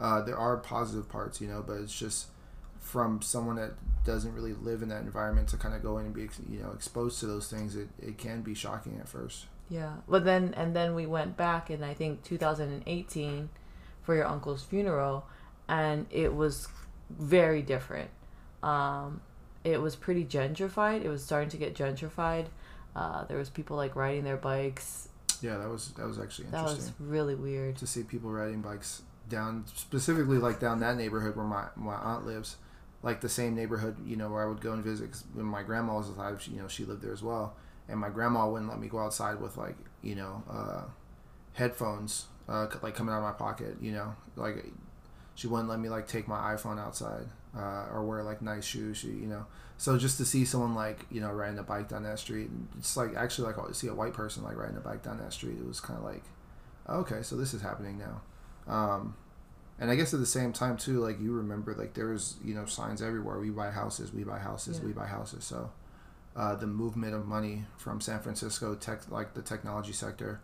uh, 0.00 0.22
there 0.22 0.38
are 0.38 0.56
positive 0.56 1.08
parts, 1.08 1.40
you 1.40 1.48
know, 1.48 1.62
but 1.64 1.74
it's 1.74 1.96
just 1.96 2.28
from 2.80 3.20
someone 3.20 3.56
that 3.56 3.72
doesn't 4.04 4.32
really 4.32 4.54
live 4.54 4.82
in 4.82 4.88
that 4.88 5.02
environment 5.02 5.48
to 5.48 5.56
kind 5.56 5.74
of 5.74 5.82
go 5.82 5.98
in 5.98 6.06
and 6.06 6.14
be 6.14 6.28
you 6.48 6.60
know 6.60 6.70
exposed 6.72 7.20
to 7.20 7.26
those 7.26 7.48
things. 7.48 7.76
It 7.76 7.88
it 8.00 8.18
can 8.18 8.42
be 8.42 8.54
shocking 8.54 8.98
at 8.98 9.08
first. 9.08 9.46
Yeah, 9.68 9.94
but 10.08 10.24
then 10.24 10.54
and 10.56 10.74
then 10.74 10.94
we 10.94 11.06
went 11.06 11.36
back 11.36 11.70
in 11.70 11.82
I 11.82 11.92
think 11.92 12.22
2018 12.22 13.50
for 14.02 14.14
your 14.14 14.26
uncle's 14.26 14.62
funeral, 14.62 15.26
and 15.68 16.06
it 16.10 16.34
was 16.34 16.68
very 17.10 17.62
different. 17.62 18.10
Um, 18.62 19.20
it 19.66 19.80
was 19.82 19.96
pretty 19.96 20.24
gentrified. 20.24 21.04
It 21.04 21.08
was 21.08 21.22
starting 21.24 21.50
to 21.50 21.56
get 21.56 21.74
gentrified. 21.74 22.46
Uh, 22.94 23.24
there 23.24 23.36
was 23.38 23.50
people 23.50 23.76
like 23.76 23.94
riding 23.96 24.24
their 24.24 24.36
bikes. 24.36 25.08
Yeah, 25.42 25.58
that 25.58 25.68
was 25.68 25.92
that 25.92 26.06
was 26.06 26.18
actually 26.18 26.48
That 26.48 26.60
interesting. 26.60 26.94
was 26.98 27.08
really 27.08 27.34
weird. 27.34 27.76
to 27.76 27.86
see 27.86 28.02
people 28.02 28.30
riding 28.30 28.62
bikes 28.62 29.02
down 29.28 29.64
specifically 29.74 30.38
like 30.38 30.60
down 30.60 30.80
that 30.80 30.96
neighborhood 30.96 31.34
where 31.36 31.44
my, 31.44 31.66
my 31.74 31.94
aunt 31.96 32.24
lives 32.24 32.56
like 33.02 33.20
the 33.20 33.28
same 33.28 33.56
neighborhood 33.56 33.96
you 34.06 34.14
know 34.16 34.28
where 34.30 34.44
i 34.44 34.46
would 34.46 34.60
go 34.60 34.72
and 34.72 34.84
visit 34.84 35.10
'cause 35.10 35.24
when 35.34 35.44
my 35.44 35.64
grandma 35.64 35.96
was 35.96 36.08
alive 36.08 36.40
she, 36.40 36.52
you 36.52 36.60
know 36.62 36.68
she 36.68 36.84
lived 36.84 37.02
there 37.02 37.12
as 37.12 37.24
well 37.24 37.56
and 37.88 37.98
my 37.98 38.08
grandma 38.08 38.48
wouldn't 38.48 38.70
let 38.70 38.78
me 38.78 38.86
go 38.86 39.00
outside 39.00 39.40
with 39.40 39.56
like 39.56 39.74
you 40.00 40.14
know 40.14 40.44
uh, 40.48 40.84
headphones 41.54 42.26
uh, 42.48 42.68
c- 42.70 42.78
like 42.82 42.94
coming 42.94 43.12
out 43.12 43.18
of 43.18 43.24
my 43.24 43.32
pocket 43.32 43.76
you 43.80 43.92
know 43.92 44.14
like 44.36 44.64
she 45.34 45.46
wouldn't 45.48 45.68
let 45.68 45.80
me 45.80 45.88
like 45.88 46.06
take 46.06 46.28
my 46.28 46.54
iphone 46.54 46.78
outside 46.78 47.26
uh, 47.56 47.86
or 47.92 48.04
wear 48.04 48.22
like 48.22 48.42
nice 48.42 48.64
shoes 48.64 49.02
you 49.04 49.26
know 49.26 49.46
so 49.78 49.96
just 49.98 50.18
to 50.18 50.24
see 50.24 50.44
someone 50.44 50.74
like 50.74 51.06
you 51.10 51.20
know 51.20 51.30
riding 51.30 51.58
a 51.58 51.62
bike 51.62 51.88
down 51.88 52.02
that 52.02 52.18
street 52.18 52.50
it's 52.78 52.96
like 52.96 53.14
actually 53.16 53.52
like 53.52 53.74
see 53.74 53.88
a 53.88 53.94
white 53.94 54.12
person 54.12 54.42
like 54.42 54.56
riding 54.56 54.76
a 54.76 54.80
bike 54.80 55.02
down 55.02 55.18
that 55.18 55.32
street 55.32 55.56
it 55.58 55.66
was 55.66 55.80
kind 55.80 55.98
of 55.98 56.04
like 56.04 56.22
okay 56.88 57.22
so 57.22 57.36
this 57.36 57.54
is 57.54 57.62
happening 57.62 57.98
now 57.98 58.20
um, 58.72 59.14
and 59.78 59.90
I 59.90 59.94
guess 59.94 60.14
at 60.14 60.20
the 60.20 60.26
same 60.26 60.52
time 60.54 60.76
too, 60.78 61.00
like 61.00 61.20
you 61.20 61.32
remember, 61.32 61.74
like 61.74 61.92
there 61.94 62.08
was 62.08 62.36
you 62.42 62.54
know 62.54 62.64
signs 62.64 63.02
everywhere. 63.02 63.38
We 63.38 63.50
buy 63.50 63.70
houses, 63.70 64.12
we 64.12 64.24
buy 64.24 64.38
houses, 64.38 64.78
Yeah. 64.78 64.86
we 64.86 64.92
buy 64.92 65.06
houses. 65.06 65.44
So 65.44 65.70
uh, 66.34 66.56
the 66.56 66.66
movement 66.66 67.14
of 67.14 67.26
money 67.26 67.66
from 67.76 68.00
San 68.00 68.20
Francisco, 68.20 68.74
tech 68.74 69.10
like 69.10 69.34
the 69.34 69.42
technology 69.42 69.92
sector, 69.92 70.40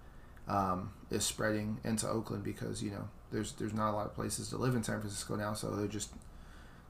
um, 0.46 0.92
is 1.10 1.24
spreading 1.24 1.80
into 1.82 2.06
Oakland 2.08 2.44
because 2.44 2.82
you 2.82 2.90
know 2.90 3.08
there's 3.30 3.52
there's 3.54 3.72
not 3.72 3.92
a 3.92 3.96
lot 3.96 4.06
of 4.06 4.14
places 4.14 4.50
to 4.50 4.58
live 4.58 4.74
in 4.74 4.82
San 4.82 5.00
Francisco 5.00 5.34
now, 5.34 5.54
so 5.54 5.70
they're 5.70 5.86
just 5.88 6.10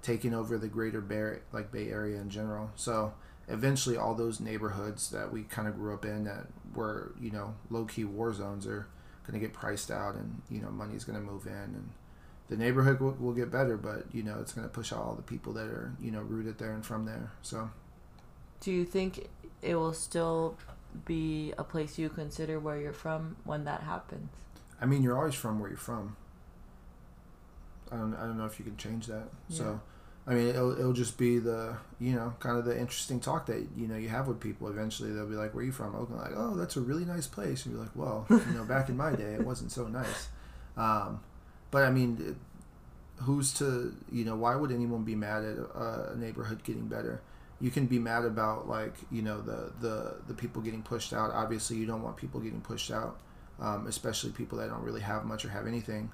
taking 0.03 0.35
over 0.35 0.59
the 0.59 0.69
greater 0.69 1.01
Bay 1.01 1.39
like 1.53 1.73
Bay 1.73 1.89
Area 1.89 2.21
in 2.21 2.29
general. 2.29 2.71
So 2.77 3.15
eventually, 3.49 3.97
all 3.97 4.15
those 4.15 4.41
neighborhoods 4.41 5.11
that 5.11 5.33
we 5.33 5.43
kind 5.45 5.69
of 5.69 5.77
grew 5.77 5.95
up 5.95 6.05
in 6.05 6.25
that 6.25 6.47
were 6.75 7.15
you 7.21 7.31
know 7.31 7.55
low 7.71 7.85
key 7.85 8.05
war 8.05 8.33
zones 8.33 8.67
are 8.67 8.87
going 9.27 9.39
to 9.39 9.47
get 9.47 9.53
priced 9.53 9.91
out, 9.91 10.15
and 10.15 10.43
you 10.51 10.61
know 10.61 10.71
money's 10.71 11.05
going 11.05 11.19
to 11.19 11.25
move 11.25 11.47
in, 11.47 11.53
and 11.53 11.91
the 12.49 12.57
neighborhood 12.57 13.01
will, 13.01 13.13
will 13.13 13.33
get 13.33 13.51
better, 13.51 13.77
but 13.77 14.05
you 14.13 14.23
know 14.23 14.39
it's 14.41 14.53
going 14.53 14.67
to 14.67 14.73
push 14.73 14.93
out 14.93 14.99
all 14.99 15.15
the 15.15 15.23
people 15.23 15.53
that 15.55 15.67
are 15.67 15.93
you 16.01 16.11
know 16.11 16.21
rooted 16.21 16.59
there 16.59 16.73
and 16.73 16.85
from 16.85 17.05
there. 17.05 17.31
So, 17.43 17.71
do 18.61 18.73
you 18.73 18.85
think 18.85 19.29
it 19.63 19.77
will 19.77 19.95
still 19.95 20.57
be 21.05 21.55
a 21.57 21.65
place 21.65 21.99
you 21.99 22.09
consider 22.09 22.61
where 22.61 22.79
you're 22.79 22.93
from 22.93 23.37
when 23.45 23.65
that 23.65 23.83
happens? 23.83 24.29
I 24.81 24.87
mean, 24.87 25.03
you're 25.03 25.17
always 25.17 25.35
from 25.35 25.61
where 25.61 25.71
you're 25.71 25.79
from. 25.79 26.17
I 27.91 27.97
don't, 27.97 28.15
I 28.15 28.23
don't 28.23 28.37
know 28.37 28.47
if 28.47 28.59
you 28.59 28.65
can 28.65 28.77
change 28.77 29.07
that. 29.07 29.29
Yeah. 29.49 29.57
So, 29.57 29.81
I 30.25 30.35
mean, 30.35 30.49
it'll, 30.49 30.79
it'll 30.79 30.93
just 30.93 31.19
be 31.19 31.39
the, 31.41 31.77
you 31.99 32.13
know, 32.15 32.33
kind 32.39 32.57
of 32.57 32.65
the 32.65 32.79
interesting 32.79 33.19
talk 33.19 33.47
that, 33.47 33.67
you 33.77 33.89
know, 33.89 33.97
you 33.97 34.09
have 34.09 34.29
with 34.29 34.39
people. 34.39 34.69
Eventually 34.69 35.13
they'll 35.13 35.27
be 35.27 35.35
like, 35.35 35.53
where 35.53 35.63
are 35.63 35.67
you 35.67 35.73
from? 35.73 35.97
Oakland. 35.97 36.23
Like, 36.23 36.35
oh, 36.37 36.55
that's 36.55 36.77
a 36.77 36.81
really 36.81 37.05
nice 37.05 37.27
place. 37.27 37.67
And 37.67 37.75
you're 37.75 37.83
like, 37.83 37.97
well, 37.97 38.27
you 38.31 38.55
know, 38.55 38.65
back 38.65 38.89
in 38.89 38.97
my 38.97 39.13
day, 39.17 39.35
it 39.35 39.45
wasn't 39.45 39.73
so 39.73 39.89
nice. 39.89 40.29
Um, 40.77 41.21
but 41.73 41.83
I 41.83 41.91
mean, 41.91 42.37
who's 43.17 43.53
to, 43.55 43.97
you 44.13 44.25
know, 44.25 44.37
why 44.37 44.55
would 44.55 44.71
anyone 44.71 45.03
be 45.03 45.17
mad 45.17 45.45
at 45.45 45.57
a 45.59 46.17
neighborhood 46.17 46.63
getting 46.63 46.87
better? 46.87 47.21
You 47.61 47.71
can 47.71 47.87
be 47.87 47.99
mad 47.99 48.25
about 48.25 48.69
like, 48.69 48.95
you 49.11 49.23
know, 49.23 49.41
the, 49.41 49.73
the, 49.81 50.15
the 50.29 50.35
people 50.35 50.63
getting 50.63 50.83
pushed 50.83 51.13
out. 51.13 51.33
Obviously 51.33 51.79
you 51.79 51.87
don't 51.87 52.03
want 52.03 52.17
people 52.17 52.39
getting 52.39 52.61
pushed 52.61 52.93
out, 52.93 53.19
um, 53.61 53.89
especially 53.89 54.31
people 54.31 54.59
that 54.59 54.71
don't 54.71 54.83
really 54.83 55.01
have 55.01 55.25
much 55.25 55.45
or 55.45 55.49
have 55.49 55.67
anything 55.67 56.13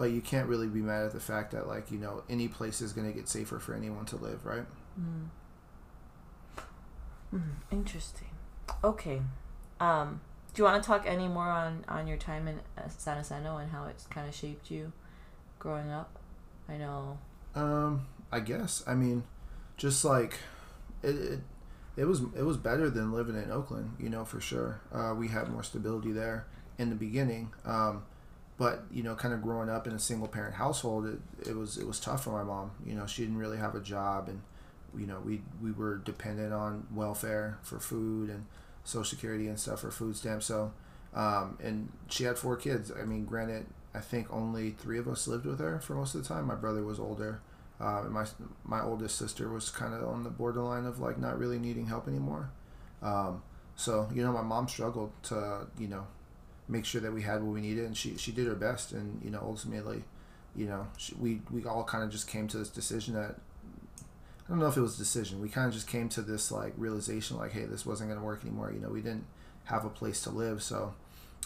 but 0.00 0.12
you 0.12 0.22
can't 0.22 0.48
really 0.48 0.66
be 0.66 0.80
mad 0.80 1.04
at 1.04 1.12
the 1.12 1.20
fact 1.20 1.50
that 1.50 1.68
like 1.68 1.90
you 1.90 1.98
know 1.98 2.22
any 2.30 2.48
place 2.48 2.80
is 2.80 2.94
going 2.94 3.06
to 3.06 3.12
get 3.12 3.28
safer 3.28 3.58
for 3.58 3.74
anyone 3.74 4.06
to 4.06 4.16
live 4.16 4.46
right? 4.46 4.64
Mm. 4.98 5.28
Mm, 7.34 7.42
interesting. 7.70 8.30
Okay. 8.82 9.20
Um, 9.78 10.22
do 10.54 10.62
you 10.62 10.64
want 10.64 10.82
to 10.82 10.86
talk 10.86 11.04
any 11.06 11.28
more 11.28 11.50
on 11.50 11.84
on 11.86 12.06
your 12.06 12.16
time 12.16 12.48
in 12.48 12.60
uh, 12.78 12.88
san 12.88 13.18
jacinto 13.18 13.58
and 13.58 13.70
how 13.72 13.84
it's 13.84 14.06
kind 14.06 14.26
of 14.26 14.34
shaped 14.34 14.70
you 14.70 14.90
growing 15.58 15.90
up? 15.90 16.18
I 16.66 16.78
know. 16.78 17.18
Um 17.54 18.06
i 18.32 18.40
guess. 18.40 18.82
I 18.86 18.94
mean 18.94 19.24
just 19.76 20.02
like 20.02 20.38
it, 21.02 21.14
it 21.14 21.40
it 21.98 22.04
was 22.06 22.22
it 22.34 22.46
was 22.46 22.56
better 22.56 22.88
than 22.88 23.12
living 23.12 23.36
in 23.36 23.50
Oakland, 23.50 23.96
you 24.00 24.08
know 24.08 24.24
for 24.24 24.40
sure. 24.40 24.80
Uh, 24.90 25.12
we 25.14 25.28
had 25.28 25.50
more 25.50 25.62
stability 25.62 26.10
there 26.10 26.46
in 26.78 26.88
the 26.88 26.96
beginning. 26.96 27.52
Um, 27.66 28.04
but 28.60 28.84
you 28.92 29.02
know 29.02 29.14
kind 29.14 29.32
of 29.32 29.42
growing 29.42 29.70
up 29.70 29.86
in 29.86 29.94
a 29.94 29.98
single 29.98 30.28
parent 30.28 30.54
household 30.54 31.06
it, 31.06 31.48
it 31.48 31.56
was 31.56 31.78
it 31.78 31.86
was 31.86 31.98
tough 31.98 32.24
for 32.24 32.30
my 32.30 32.44
mom. 32.44 32.70
You 32.84 32.94
know 32.94 33.06
she 33.06 33.22
didn't 33.22 33.38
really 33.38 33.56
have 33.58 33.74
a 33.74 33.80
job 33.80 34.28
and 34.28 34.42
you 34.98 35.06
know 35.06 35.20
we 35.24 35.40
we 35.62 35.72
were 35.72 35.96
dependent 35.98 36.52
on 36.52 36.86
welfare 36.92 37.58
for 37.62 37.80
food 37.80 38.28
and 38.28 38.44
social 38.84 39.04
security 39.16 39.48
and 39.48 39.58
stuff 39.58 39.80
for 39.80 39.90
food 39.90 40.16
stamps. 40.16 40.46
So 40.46 40.72
um, 41.14 41.58
and 41.62 41.90
she 42.08 42.24
had 42.24 42.38
four 42.38 42.56
kids. 42.56 42.92
I 42.92 43.04
mean 43.04 43.24
granted 43.24 43.66
i 43.92 43.98
think 43.98 44.32
only 44.32 44.70
three 44.70 45.00
of 45.00 45.08
us 45.08 45.26
lived 45.26 45.44
with 45.46 45.58
her 45.58 45.80
for 45.80 45.94
most 45.94 46.14
of 46.14 46.22
the 46.22 46.28
time. 46.28 46.46
My 46.46 46.54
brother 46.54 46.84
was 46.84 47.00
older 47.00 47.40
uh, 47.80 48.04
my 48.10 48.26
my 48.64 48.82
oldest 48.82 49.16
sister 49.16 49.48
was 49.48 49.70
kind 49.70 49.94
of 49.94 50.06
on 50.06 50.22
the 50.22 50.30
borderline 50.30 50.84
of 50.84 51.00
like 51.00 51.18
not 51.18 51.38
really 51.38 51.58
needing 51.58 51.86
help 51.86 52.06
anymore. 52.06 52.50
Um, 53.02 53.42
so 53.74 54.08
you 54.14 54.22
know 54.22 54.32
my 54.32 54.42
mom 54.42 54.68
struggled 54.68 55.12
to 55.24 55.66
you 55.78 55.88
know 55.88 56.06
make 56.70 56.84
sure 56.84 57.00
that 57.00 57.12
we 57.12 57.22
had 57.22 57.42
what 57.42 57.52
we 57.52 57.60
needed, 57.60 57.84
and 57.84 57.96
she 57.96 58.16
she 58.16 58.32
did 58.32 58.46
her 58.46 58.54
best, 58.54 58.92
and 58.92 59.20
you 59.24 59.30
know 59.30 59.40
ultimately, 59.42 60.04
you 60.54 60.66
know 60.66 60.86
she, 60.96 61.14
we 61.16 61.40
we 61.50 61.64
all 61.64 61.84
kind 61.84 62.04
of 62.04 62.10
just 62.10 62.28
came 62.28 62.48
to 62.48 62.58
this 62.58 62.68
decision 62.68 63.14
that 63.14 63.36
I 64.50 64.52
don't 64.52 64.58
know 64.58 64.66
if 64.66 64.76
it 64.76 64.80
was 64.80 64.96
a 64.96 64.98
decision. 64.98 65.40
We 65.40 65.48
kind 65.48 65.68
of 65.68 65.72
just 65.72 65.86
came 65.86 66.08
to 66.10 66.22
this 66.22 66.50
like 66.50 66.72
realization, 66.76 67.36
like, 67.36 67.52
hey, 67.52 67.66
this 67.66 67.86
wasn't 67.86 68.10
gonna 68.10 68.24
work 68.24 68.42
anymore. 68.42 68.72
You 68.72 68.80
know, 68.80 68.88
we 68.88 69.00
didn't 69.00 69.26
have 69.64 69.84
a 69.84 69.90
place 69.90 70.22
to 70.22 70.30
live, 70.30 70.62
so 70.62 70.94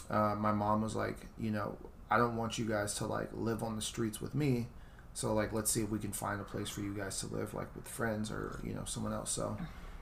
uh, 0.09 0.35
my 0.35 0.51
mom 0.51 0.81
was 0.81 0.95
like, 0.95 1.17
you 1.39 1.51
know, 1.51 1.77
I 2.09 2.17
don't 2.17 2.35
want 2.35 2.57
you 2.57 2.65
guys 2.65 2.95
to 2.95 3.05
like 3.05 3.29
live 3.33 3.63
on 3.63 3.75
the 3.75 3.81
streets 3.81 4.21
with 4.21 4.35
me. 4.35 4.67
So 5.13 5.33
like, 5.33 5.53
let's 5.53 5.71
see 5.71 5.81
if 5.81 5.89
we 5.89 5.99
can 5.99 6.11
find 6.11 6.41
a 6.41 6.43
place 6.43 6.67
for 6.69 6.81
you 6.81 6.93
guys 6.93 7.19
to 7.19 7.27
live, 7.27 7.53
like 7.53 7.73
with 7.75 7.87
friends 7.87 8.31
or 8.31 8.59
you 8.63 8.73
know 8.73 8.85
someone 8.85 9.13
else. 9.13 9.31
So, 9.31 9.55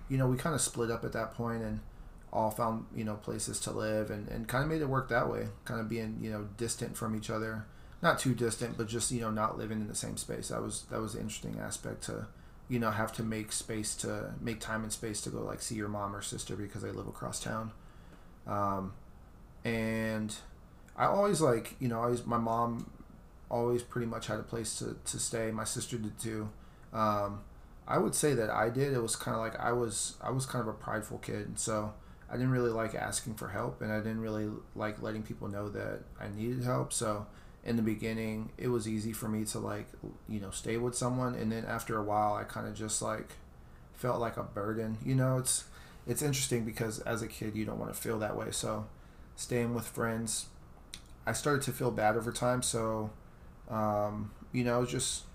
you 0.10 0.18
know, 0.18 0.28
we 0.28 0.38
kind 0.38 0.56
of 0.56 0.62
split 0.62 0.90
up 0.90 1.04
at 1.04 1.12
that 1.14 1.34
point, 1.34 1.62
and 1.62 1.82
all 2.34 2.50
found 2.50 2.86
you 2.96 3.04
know 3.04 3.14
places 3.16 3.60
to 3.62 3.72
live 3.72 4.10
and, 4.10 4.28
and 4.28 4.48
kind 4.48 4.64
of 4.64 4.70
made 4.70 4.82
it 4.82 4.90
work 4.90 5.08
that 5.08 5.30
way 5.30 5.48
kind 5.66 5.80
of 5.80 5.88
being 5.88 6.18
you 6.20 6.32
know 6.32 6.48
distant 6.58 6.98
from 6.98 7.16
each 7.16 7.30
other. 7.30 7.66
Not 8.02 8.20
too 8.20 8.34
distant 8.34 8.78
but 8.78 8.88
just 8.88 9.12
you 9.12 9.22
know 9.22 9.32
not 9.32 9.58
living 9.58 9.80
in 9.80 9.88
the 9.88 9.96
same 9.96 10.18
space. 10.18 10.50
That 10.50 10.62
was 10.62 10.84
that 10.90 11.00
was 11.00 11.14
an 11.14 11.22
interesting 11.22 11.60
aspect 11.62 12.04
to 12.06 12.28
you 12.68 12.80
know 12.80 12.90
have 12.92 13.14
to 13.14 13.24
make 13.24 13.52
space 13.52 13.96
to 13.98 14.34
make 14.42 14.60
time 14.60 14.84
and 14.84 14.92
space 14.92 15.22
to 15.22 15.30
go 15.30 15.42
like 15.44 15.62
see 15.62 15.76
your 15.76 15.90
mom 15.90 16.16
or 16.16 16.22
sister 16.22 16.56
because 16.56 16.82
they 16.82 16.92
live 16.92 17.08
across 17.08 17.40
town. 17.40 17.72
Um, 18.48 18.94
and 19.64 20.36
i 20.98 21.06
always 21.06 21.40
like 21.40 21.76
you 21.80 21.88
know 21.88 22.02
always 22.02 22.26
my 22.26 22.38
mom 22.38 22.90
always 23.50 23.82
pretty 23.82 24.08
much 24.08 24.28
had 24.28 24.40
a 24.40 24.44
place 24.44 24.80
to, 24.80 24.98
to 25.06 25.20
stay. 25.20 25.52
My 25.52 25.64
sister 25.64 25.98
did 25.98 26.18
too. 26.20 26.50
Um, 26.92 27.42
i 27.88 27.98
would 27.98 28.16
say 28.16 28.34
that 28.34 28.50
i 28.50 28.70
did. 28.70 28.94
It 28.94 29.02
was 29.02 29.16
kind 29.16 29.36
of 29.36 29.42
like 29.42 29.60
i 29.60 29.72
was 29.72 30.16
i 30.22 30.32
was 30.32 30.46
kind 30.46 30.62
of 30.62 30.68
a 30.68 30.78
prideful 30.78 31.20
kid. 31.20 31.60
So 31.60 31.94
I 32.34 32.36
didn't 32.36 32.50
really 32.50 32.72
like 32.72 32.96
asking 32.96 33.36
for 33.36 33.50
help 33.50 33.84
and 33.84 33.92
I 33.92 33.98
didn't 33.98 34.22
really 34.22 34.50
like 34.76 35.04
letting 35.04 35.22
people 35.22 35.48
know 35.50 35.70
that 35.70 36.00
I 36.20 36.30
needed 36.30 36.64
help. 36.64 36.92
So 36.92 37.28
in 37.64 37.76
the 37.76 37.84
beginning, 37.84 38.52
it 38.58 38.70
was 38.70 38.88
easy 38.88 39.14
for 39.14 39.30
me 39.30 39.46
to 39.46 39.60
like, 39.60 39.86
you 40.28 40.40
know, 40.40 40.50
stay 40.50 40.78
with 40.78 40.96
someone 40.96 41.36
and 41.36 41.52
then 41.52 41.64
after 41.66 41.96
a 41.96 42.04
while 42.04 42.34
I 42.34 42.44
kind 42.44 42.68
of 42.68 42.74
just 42.74 43.04
like 43.04 43.34
felt 43.94 44.20
like 44.20 44.36
a 44.36 44.42
burden. 44.42 44.98
You 45.06 45.14
know, 45.14 45.38
it's 45.38 45.66
it's 46.08 46.24
interesting 46.24 46.66
because 46.66 46.98
as 47.02 47.22
a 47.22 47.28
kid 47.28 47.56
you 47.56 47.66
don't 47.66 47.78
want 47.78 47.94
to 47.94 48.02
feel 48.02 48.18
that 48.18 48.36
way. 48.36 48.48
So 48.50 48.88
staying 49.36 49.76
with 49.76 49.86
friends, 49.86 50.48
I 51.28 51.34
started 51.34 51.62
to 51.66 51.72
feel 51.72 51.92
bad 51.92 52.18
over 52.18 52.32
time, 52.32 52.64
so 52.64 53.12
um, 53.70 54.32
you 54.52 54.64
know, 54.64 54.86
just 54.86 55.26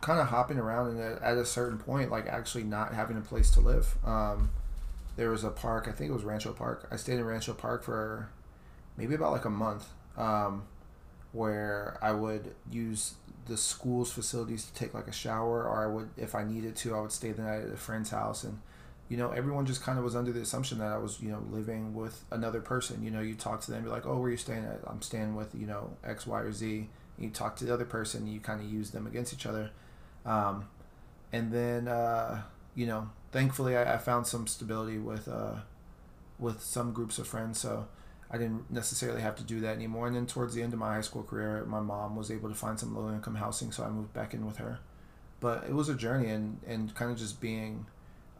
kind 0.00 0.18
of 0.18 0.26
hopping 0.26 0.58
around 0.58 0.98
and 0.98 1.22
at, 1.22 1.36
a 1.36 1.44
certain 1.44 1.78
point 1.78 2.10
like 2.10 2.26
actually 2.26 2.64
not 2.64 2.92
having 2.92 3.16
a 3.16 3.20
place 3.20 3.50
to 3.52 3.60
live. 3.60 3.96
Um, 4.04 4.50
there 5.18 5.30
was 5.30 5.42
a 5.42 5.50
park. 5.50 5.86
I 5.88 5.92
think 5.92 6.10
it 6.10 6.14
was 6.14 6.22
Rancho 6.22 6.52
Park. 6.52 6.86
I 6.92 6.96
stayed 6.96 7.18
in 7.18 7.24
Rancho 7.24 7.52
Park 7.52 7.82
for 7.82 8.28
maybe 8.96 9.16
about 9.16 9.32
like 9.32 9.44
a 9.44 9.50
month, 9.50 9.88
um, 10.16 10.62
where 11.32 11.98
I 12.00 12.12
would 12.12 12.54
use 12.70 13.14
the 13.46 13.56
school's 13.56 14.12
facilities 14.12 14.66
to 14.66 14.74
take 14.74 14.94
like 14.94 15.08
a 15.08 15.12
shower, 15.12 15.66
or 15.66 15.82
I 15.82 15.88
would, 15.88 16.10
if 16.16 16.36
I 16.36 16.44
needed 16.44 16.76
to, 16.76 16.94
I 16.94 17.00
would 17.00 17.10
stay 17.10 17.32
the 17.32 17.42
night 17.42 17.62
at 17.62 17.72
a 17.72 17.76
friend's 17.76 18.10
house, 18.10 18.44
and 18.44 18.60
you 19.08 19.16
know, 19.16 19.30
everyone 19.30 19.66
just 19.66 19.82
kind 19.82 19.98
of 19.98 20.04
was 20.04 20.14
under 20.14 20.30
the 20.30 20.40
assumption 20.40 20.78
that 20.78 20.92
I 20.92 20.98
was, 20.98 21.20
you 21.20 21.30
know, 21.30 21.42
living 21.50 21.94
with 21.94 22.24
another 22.30 22.60
person. 22.60 23.02
You 23.02 23.10
know, 23.10 23.20
you 23.20 23.34
talk 23.34 23.60
to 23.62 23.72
them, 23.72 23.82
be 23.82 23.88
like, 23.90 24.06
"Oh, 24.06 24.18
where 24.18 24.28
are 24.28 24.30
you 24.30 24.36
staying 24.36 24.66
at?" 24.66 24.80
I'm 24.86 25.02
staying 25.02 25.34
with, 25.34 25.52
you 25.52 25.66
know, 25.66 25.96
X, 26.04 26.28
Y, 26.28 26.40
or 26.40 26.52
Z. 26.52 26.88
And 27.16 27.24
you 27.26 27.30
talk 27.32 27.56
to 27.56 27.64
the 27.64 27.74
other 27.74 27.86
person, 27.86 28.28
you 28.28 28.38
kind 28.38 28.60
of 28.60 28.70
use 28.70 28.92
them 28.92 29.08
against 29.08 29.32
each 29.32 29.46
other, 29.46 29.70
um, 30.24 30.68
and 31.32 31.50
then, 31.50 31.88
uh, 31.88 32.42
you 32.78 32.86
know, 32.86 33.10
thankfully 33.32 33.76
I, 33.76 33.94
I 33.94 33.98
found 33.98 34.28
some 34.28 34.46
stability 34.46 34.98
with 34.98 35.26
uh, 35.26 35.56
with 36.38 36.62
some 36.62 36.92
groups 36.92 37.18
of 37.18 37.26
friends, 37.26 37.58
so 37.58 37.88
I 38.30 38.38
didn't 38.38 38.70
necessarily 38.70 39.20
have 39.20 39.34
to 39.34 39.42
do 39.42 39.58
that 39.62 39.74
anymore. 39.74 40.06
And 40.06 40.14
then 40.14 40.26
towards 40.26 40.54
the 40.54 40.62
end 40.62 40.72
of 40.72 40.78
my 40.78 40.94
high 40.94 41.00
school 41.00 41.24
career, 41.24 41.64
my 41.66 41.80
mom 41.80 42.14
was 42.14 42.30
able 42.30 42.48
to 42.48 42.54
find 42.54 42.78
some 42.78 42.94
low 42.94 43.12
income 43.12 43.34
housing, 43.34 43.72
so 43.72 43.82
I 43.82 43.88
moved 43.88 44.12
back 44.12 44.32
in 44.32 44.46
with 44.46 44.58
her. 44.58 44.78
But 45.40 45.64
it 45.64 45.74
was 45.74 45.88
a 45.88 45.94
journey, 45.96 46.30
and 46.30 46.60
and 46.68 46.94
kind 46.94 47.10
of 47.10 47.18
just 47.18 47.40
being 47.40 47.86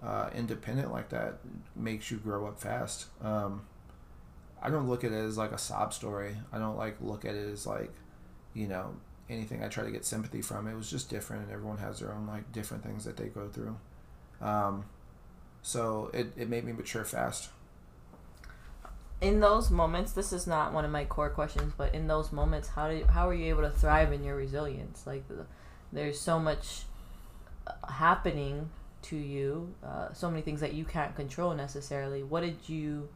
uh, 0.04 0.30
independent 0.32 0.92
like 0.92 1.08
that 1.08 1.40
makes 1.74 2.12
you 2.12 2.18
grow 2.18 2.46
up 2.46 2.60
fast. 2.60 3.06
Um, 3.20 3.62
I 4.62 4.70
don't 4.70 4.88
look 4.88 5.02
at 5.02 5.10
it 5.10 5.16
as 5.16 5.36
like 5.36 5.50
a 5.50 5.58
sob 5.58 5.92
story. 5.92 6.36
I 6.52 6.58
don't 6.58 6.76
like 6.76 7.00
look 7.00 7.24
at 7.24 7.34
it 7.34 7.52
as 7.52 7.66
like, 7.66 7.92
you 8.54 8.68
know, 8.68 8.94
anything 9.28 9.64
I 9.64 9.68
try 9.68 9.82
to 9.82 9.90
get 9.90 10.04
sympathy 10.04 10.42
from. 10.42 10.68
It 10.68 10.76
was 10.76 10.88
just 10.88 11.10
different, 11.10 11.42
and 11.42 11.52
everyone 11.52 11.78
has 11.78 11.98
their 11.98 12.12
own 12.12 12.28
like 12.28 12.52
different 12.52 12.84
things 12.84 13.04
that 13.04 13.16
they 13.16 13.26
go 13.26 13.48
through. 13.48 13.76
Um, 14.40 14.84
so 15.62 16.10
it, 16.14 16.32
it 16.36 16.48
made 16.48 16.64
me 16.64 16.72
mature 16.72 17.04
fast. 17.04 17.50
In 19.20 19.40
those 19.40 19.70
moments, 19.70 20.12
this 20.12 20.32
is 20.32 20.46
not 20.46 20.72
one 20.72 20.84
of 20.84 20.92
my 20.92 21.04
core 21.04 21.30
questions, 21.30 21.72
but 21.76 21.92
in 21.94 22.06
those 22.06 22.30
moments, 22.30 22.68
how 22.68 22.88
do 22.88 22.96
you, 22.96 23.04
how 23.06 23.28
are 23.28 23.34
you 23.34 23.46
able 23.46 23.62
to 23.62 23.70
thrive 23.70 24.12
in 24.12 24.22
your 24.22 24.36
resilience? 24.36 25.06
Like, 25.06 25.26
the, 25.26 25.44
there's 25.92 26.20
so 26.20 26.38
much 26.38 26.82
uh, 27.66 27.72
happening 27.90 28.70
to 29.02 29.16
you, 29.16 29.74
uh, 29.84 30.12
so 30.12 30.30
many 30.30 30.42
things 30.42 30.60
that 30.60 30.72
you 30.72 30.84
can't 30.84 31.16
control 31.16 31.52
necessarily. 31.54 32.22
What 32.22 32.42
did 32.42 32.68
you, 32.68 33.08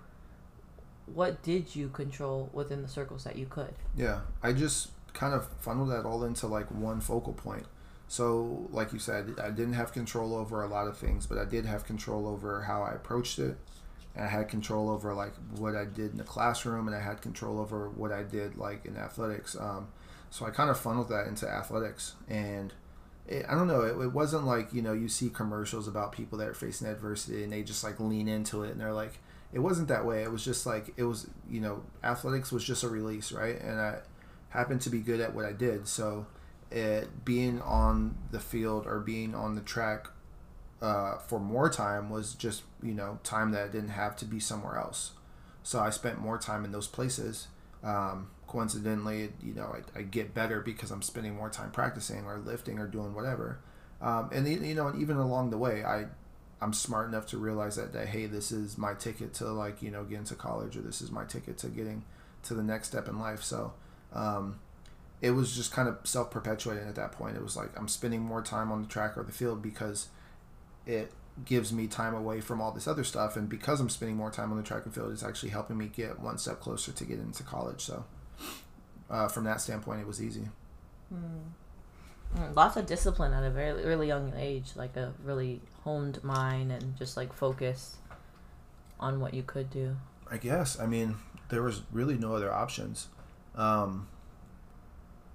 what 1.07 1.43
did 1.43 1.77
you 1.77 1.89
control 1.89 2.51
within 2.53 2.83
the 2.83 2.89
circles 2.89 3.23
that 3.25 3.37
you 3.37 3.47
could? 3.47 3.75
Yeah, 3.97 4.21
I 4.43 4.53
just 4.53 4.91
kind 5.13 5.35
of 5.35 5.47
funneled 5.61 5.91
that 5.91 6.05
all 6.05 6.25
into 6.25 6.47
like 6.47 6.67
one 6.71 7.01
focal 7.01 7.33
point. 7.33 7.67
So, 8.13 8.69
like 8.71 8.93
you 8.93 8.99
said, 8.99 9.37
I 9.43 9.49
didn't 9.49 9.73
have 9.73 9.95
control 9.95 10.35
over 10.35 10.63
a 10.63 10.67
lot 10.67 10.87
of 10.87 10.99
things, 10.99 11.25
but 11.27 11.39
I 11.39 11.47
did 11.47 11.65
have 11.65 11.87
control 11.87 12.29
over 12.29 12.61
how 12.61 12.83
I 12.83 12.93
approached 12.93 13.39
it. 13.39 13.57
And 14.15 14.27
I 14.27 14.29
had 14.29 14.51
control 14.51 14.91
over 14.91 15.15
like 15.15 15.33
what 15.57 15.75
I 15.75 15.87
did 15.87 16.11
in 16.11 16.19
the 16.19 16.23
classroom, 16.23 16.87
and 16.89 16.95
I 16.95 17.01
had 17.01 17.23
control 17.23 17.59
over 17.59 17.89
what 17.89 18.13
I 18.13 18.23
did 18.23 18.59
like 18.59 18.85
in 18.85 18.99
athletics. 18.99 19.57
Um, 19.59 19.89
so 20.29 20.45
I 20.45 20.51
kind 20.51 20.69
of 20.69 20.79
funneled 20.79 21.09
that 21.09 21.27
into 21.27 21.49
athletics, 21.49 22.17
and 22.29 22.75
it, 23.27 23.47
I 23.49 23.55
don't 23.55 23.67
know. 23.67 23.81
It, 23.81 23.99
it 23.99 24.13
wasn't 24.13 24.45
like 24.45 24.75
you 24.75 24.83
know 24.83 24.93
you 24.93 25.09
see 25.09 25.31
commercials 25.31 25.89
about 25.89 26.13
people 26.13 26.37
that 26.37 26.49
are 26.49 26.53
facing 26.53 26.89
adversity 26.89 27.45
and 27.45 27.51
they 27.51 27.63
just 27.63 27.83
like 27.83 27.99
lean 27.99 28.29
into 28.29 28.63
it, 28.63 28.73
and 28.73 28.81
they're 28.83 28.93
like, 28.93 29.21
it 29.55 29.61
wasn't 29.61 29.89
that 29.89 30.05
way. 30.05 30.23
It 30.23 30.31
was 30.31 30.45
just 30.45 30.67
like 30.67 30.93
it 30.99 31.05
was 31.05 31.31
you 31.49 31.63
know 31.63 31.83
athletics 32.05 32.53
was 32.53 32.63
just 32.63 32.83
a 32.83 32.89
release, 32.89 33.33
right? 33.33 33.59
And 33.59 33.81
I 33.81 34.01
happened 34.51 34.83
to 34.83 34.91
be 34.91 34.99
good 34.99 35.21
at 35.21 35.35
what 35.35 35.47
I 35.47 35.53
did, 35.53 35.89
so 35.89 36.27
it 36.73 37.25
being 37.25 37.61
on 37.63 38.17
the 38.31 38.41
field 38.41 38.87
or 38.87 39.01
being 39.01 39.35
on 39.35 39.55
the 39.55 39.61
track 39.61 40.09
uh, 40.81 41.19
for 41.19 41.39
more 41.39 41.71
time 41.71 42.11
was 42.11 42.35
just 42.35 42.63
you 42.83 42.93
know 42.93 43.19
time 43.23 43.53
that 43.53 43.65
I 43.65 43.69
didn't 43.69 43.91
have 43.91 44.17
to 44.17 44.25
be 44.25 44.41
somewhere 44.41 44.77
else. 44.77 45.13
So 45.63 45.79
I 45.81 45.91
spent 45.91 46.19
more 46.19 46.39
time 46.39 46.65
in 46.65 46.73
those 46.73 46.89
places. 46.89 47.47
Um, 47.85 48.31
coincidentally, 48.49 49.33
you 49.43 49.55
know, 49.55 49.75
I, 49.97 50.01
I, 50.01 50.03
get 50.03 50.35
better 50.35 50.61
because 50.61 50.91
I'm 50.93 51.03
spending 51.03 51.35
more 51.35 51.51
time 51.51 51.73
practicing 51.73 52.27
or 52.27 52.39
lifting 52.39 52.79
or 52.79 52.87
doing 52.87 53.13
whatever. 53.13 53.59
Um, 54.01 54.31
and 54.33 54.47
you 54.47 54.75
know, 54.75 54.89
and 54.89 55.01
even 55.01 55.17
along 55.17 55.51
the 55.51 55.59
way, 55.59 55.85
I 55.85 56.07
I'm 56.61 56.73
smart 56.73 57.09
enough 57.09 57.27
to 57.29 57.39
realize 57.39 57.77
that 57.77 57.93
that 57.93 58.09
hey, 58.09 58.27
this 58.27 58.51
is 58.53 58.77
my 58.77 58.95
ticket 58.95 59.35
to 59.35 59.53
like 59.53 59.83
you 59.83 59.91
know 59.91 60.05
get 60.05 60.19
into 60.19 60.35
college 60.35 60.77
or 60.77 60.81
this 60.81 61.01
is 61.01 61.11
my 61.11 61.25
ticket 61.25 61.59
to 61.59 61.69
getting 61.69 62.05
to 62.45 62.55
the 62.55 62.63
next 62.63 62.89
step 62.89 63.09
in 63.09 63.19
life. 63.19 63.43
So. 63.43 63.75
Um, 64.15 64.59
it 65.23 65.31
was 65.31 65.55
just 65.55 65.73
kind 65.73 65.89
of 65.89 65.99
self 66.03 66.31
perpetuating 66.31 66.87
at 66.87 66.97
that 66.97 67.13
point. 67.13 67.37
It 67.37 67.43
was 67.43 67.57
like 67.57 67.71
I'm 67.79 67.89
spending 67.89 68.21
more 68.21 68.43
time 68.43 68.71
on 68.73 68.83
the 68.83 68.89
track 68.89 69.17
or 69.17 69.23
the 69.23 69.33
field 69.33 69.63
because 69.63 70.09
it 70.85 71.13
gives 71.45 71.73
me 71.73 71.87
time 71.87 72.15
away 72.15 72.41
from 72.41 72.61
all 72.61 72.73
this 72.73 72.89
other 72.89 73.05
stuff, 73.05 73.37
and 73.37 73.49
because 73.49 73.81
I'm 73.81 73.89
spending 73.89 74.17
more 74.17 74.31
time 74.31 74.51
on 74.51 74.59
the 74.59 74.65
track 74.65 74.85
and 74.85 74.93
field, 74.93 75.13
it's 75.13 75.23
actually 75.23 75.51
helping 75.51 75.79
me 75.79 75.87
get 75.87 76.21
one 76.21 76.37
step 76.39 76.61
closer 76.61 76.91
to 76.93 77.05
get 77.05 77.21
into 77.21 77.45
college. 77.45 77.81
So, 77.81 78.05
uh, 79.09 79.29
from 79.29 79.45
that 79.45 79.61
standpoint, 79.61 80.01
it 80.01 80.07
was 80.07 80.21
easy. 80.21 80.49
Mm. 81.15 82.55
Lots 82.57 82.77
of 82.77 82.87
discipline 82.87 83.33
at 83.33 83.45
a 83.45 83.51
very 83.51 83.85
really 83.85 84.09
young 84.09 84.33
age, 84.37 84.73
like 84.75 84.97
a 84.97 85.13
really 85.23 85.61
honed 85.85 86.23
mind 86.25 86.73
and 86.73 86.97
just 86.97 87.17
like 87.17 87.33
focus 87.33 87.97
on 88.99 89.21
what 89.21 89.35
you 89.35 89.43
could 89.43 89.71
do. 89.71 89.97
I 90.31 90.39
guess. 90.39 90.81
I 90.81 90.87
mean, 90.87 91.17
there 91.51 91.63
was 91.63 91.83
really 91.93 92.17
no 92.17 92.35
other 92.35 92.53
options. 92.53 93.09
Um, 93.55 94.09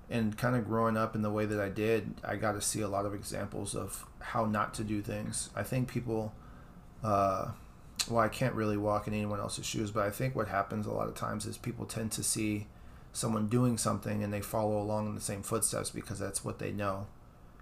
and 0.10 0.38
kind 0.38 0.56
of 0.56 0.66
growing 0.66 0.96
up 0.96 1.16
in 1.16 1.22
the 1.22 1.30
way 1.30 1.46
that 1.46 1.60
I 1.60 1.70
did, 1.70 2.16
I 2.24 2.36
got 2.36 2.54
to 2.54 2.62
see 2.62 2.82
a 2.82 2.88
lot 2.88 3.06
of 3.06 3.14
examples 3.14 3.76
of 3.76 4.06
how 4.20 4.46
not 4.46 4.74
to 4.76 4.84
do 4.84 5.02
things. 5.02 5.50
I 5.56 5.64
think 5.64 5.90
people, 5.90 6.34
uh, 7.04 7.50
well, 8.10 8.20
I 8.20 8.30
can't 8.30 8.54
really 8.54 8.78
walk 8.78 9.08
in 9.08 9.14
anyone 9.14 9.40
else's 9.40 9.66
shoes, 9.66 9.92
but 9.92 10.06
I 10.06 10.10
think 10.10 10.36
what 10.36 10.48
happens 10.48 10.86
a 10.86 10.92
lot 10.92 11.08
of 11.08 11.16
times 11.16 11.46
is 11.46 11.58
people 11.58 11.86
tend 11.86 12.12
to 12.14 12.24
see 12.24 12.68
someone 13.12 13.48
doing 13.48 13.78
something 13.78 14.24
and 14.24 14.32
they 14.32 14.42
follow 14.42 14.80
along 14.80 15.08
in 15.08 15.16
the 15.16 15.22
same 15.22 15.44
footsteps 15.44 15.90
because 15.90 16.20
that's 16.20 16.46
what 16.46 16.60
they 16.60 16.72
know. 16.72 17.08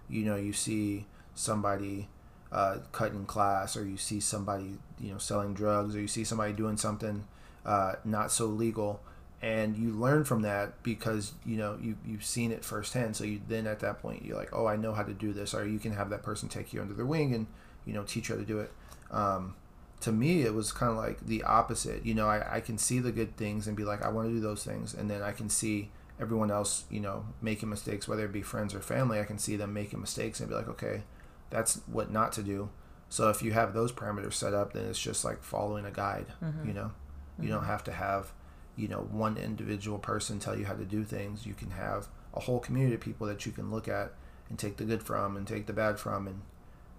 You 0.08 0.24
know, 0.24 0.36
you 0.36 0.52
see 0.52 1.06
somebody 1.34 2.08
uh, 2.52 2.78
cutting 2.92 3.26
class, 3.26 3.76
or 3.76 3.84
you 3.84 3.96
see 3.96 4.20
somebody, 4.20 4.78
you 5.00 5.12
know, 5.12 5.18
selling 5.18 5.52
drugs, 5.52 5.96
or 5.96 6.00
you 6.00 6.08
see 6.08 6.22
somebody 6.22 6.52
doing 6.52 6.76
something 6.76 7.24
uh, 7.64 7.94
not 8.04 8.30
so 8.30 8.46
legal 8.46 9.00
and 9.42 9.76
you 9.76 9.90
learn 9.90 10.24
from 10.24 10.42
that 10.42 10.82
because 10.82 11.32
you 11.44 11.56
know 11.56 11.78
you 11.80 11.96
you've 12.06 12.24
seen 12.24 12.52
it 12.52 12.64
firsthand. 12.64 13.16
So 13.16 13.24
you 13.24 13.40
then 13.48 13.66
at 13.66 13.80
that 13.80 14.00
point 14.00 14.24
you're 14.24 14.36
like, 14.36 14.50
oh, 14.52 14.66
I 14.66 14.76
know 14.76 14.92
how 14.92 15.02
to 15.02 15.12
do 15.12 15.32
this, 15.32 15.54
or 15.54 15.66
you 15.66 15.78
can 15.78 15.92
have 15.92 16.10
that 16.10 16.22
person 16.22 16.48
take 16.48 16.72
you 16.72 16.80
under 16.80 16.94
their 16.94 17.06
wing 17.06 17.34
and 17.34 17.46
you 17.84 17.92
know 17.92 18.02
teach 18.02 18.28
you 18.28 18.34
how 18.34 18.40
to 18.40 18.46
do 18.46 18.60
it. 18.60 18.72
Um, 19.10 19.54
to 20.00 20.12
me, 20.12 20.42
it 20.42 20.54
was 20.54 20.72
kind 20.72 20.90
of 20.90 20.98
like 20.98 21.26
the 21.26 21.42
opposite. 21.42 22.04
You 22.04 22.14
know, 22.14 22.28
I, 22.28 22.56
I 22.56 22.60
can 22.60 22.78
see 22.78 22.98
the 22.98 23.12
good 23.12 23.36
things 23.36 23.66
and 23.66 23.76
be 23.76 23.84
like, 23.84 24.02
I 24.02 24.08
want 24.08 24.28
to 24.28 24.34
do 24.34 24.40
those 24.40 24.64
things, 24.64 24.94
and 24.94 25.10
then 25.10 25.22
I 25.22 25.32
can 25.32 25.48
see 25.48 25.90
everyone 26.18 26.50
else, 26.50 26.84
you 26.90 27.00
know, 27.00 27.26
making 27.42 27.68
mistakes, 27.68 28.08
whether 28.08 28.24
it 28.24 28.32
be 28.32 28.42
friends 28.42 28.74
or 28.74 28.80
family. 28.80 29.20
I 29.20 29.24
can 29.24 29.38
see 29.38 29.56
them 29.56 29.74
making 29.74 30.00
mistakes 30.00 30.40
and 30.40 30.48
be 30.48 30.54
like, 30.54 30.68
okay, 30.68 31.02
that's 31.50 31.82
what 31.86 32.10
not 32.10 32.32
to 32.32 32.42
do. 32.42 32.70
So 33.08 33.28
if 33.28 33.42
you 33.42 33.52
have 33.52 33.74
those 33.74 33.92
parameters 33.92 34.32
set 34.32 34.54
up, 34.54 34.72
then 34.72 34.86
it's 34.86 34.98
just 34.98 35.24
like 35.24 35.42
following 35.42 35.84
a 35.84 35.90
guide. 35.90 36.26
Mm-hmm. 36.42 36.68
You 36.68 36.74
know, 36.74 36.90
you 37.38 37.44
mm-hmm. 37.44 37.54
don't 37.54 37.64
have 37.64 37.84
to 37.84 37.92
have 37.92 38.32
you 38.76 38.88
know 38.88 39.08
one 39.10 39.36
individual 39.36 39.98
person 39.98 40.38
tell 40.38 40.58
you 40.58 40.66
how 40.66 40.74
to 40.74 40.84
do 40.84 41.04
things 41.04 41.46
you 41.46 41.54
can 41.54 41.70
have 41.70 42.08
a 42.34 42.40
whole 42.40 42.60
community 42.60 42.94
of 42.94 43.00
people 43.00 43.26
that 43.26 43.46
you 43.46 43.52
can 43.52 43.70
look 43.70 43.88
at 43.88 44.12
and 44.48 44.58
take 44.58 44.76
the 44.76 44.84
good 44.84 45.02
from 45.02 45.36
and 45.36 45.46
take 45.46 45.66
the 45.66 45.72
bad 45.72 45.98
from 45.98 46.26
and 46.26 46.42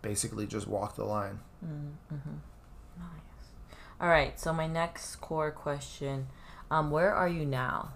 basically 0.02 0.46
just 0.48 0.68
walk 0.68 0.96
the 0.96 1.06
line. 1.06 1.40
Mm-hmm. 1.64 2.36
nice. 3.00 3.50
All 4.02 4.10
right 4.10 4.40
so 4.40 4.52
my 4.52 4.68
next 4.68 5.18
core 5.18 5.52
question 5.52 6.28
um, 6.70 6.92
where 6.92 7.14
are 7.14 7.30
you 7.30 7.46
now? 7.46 7.94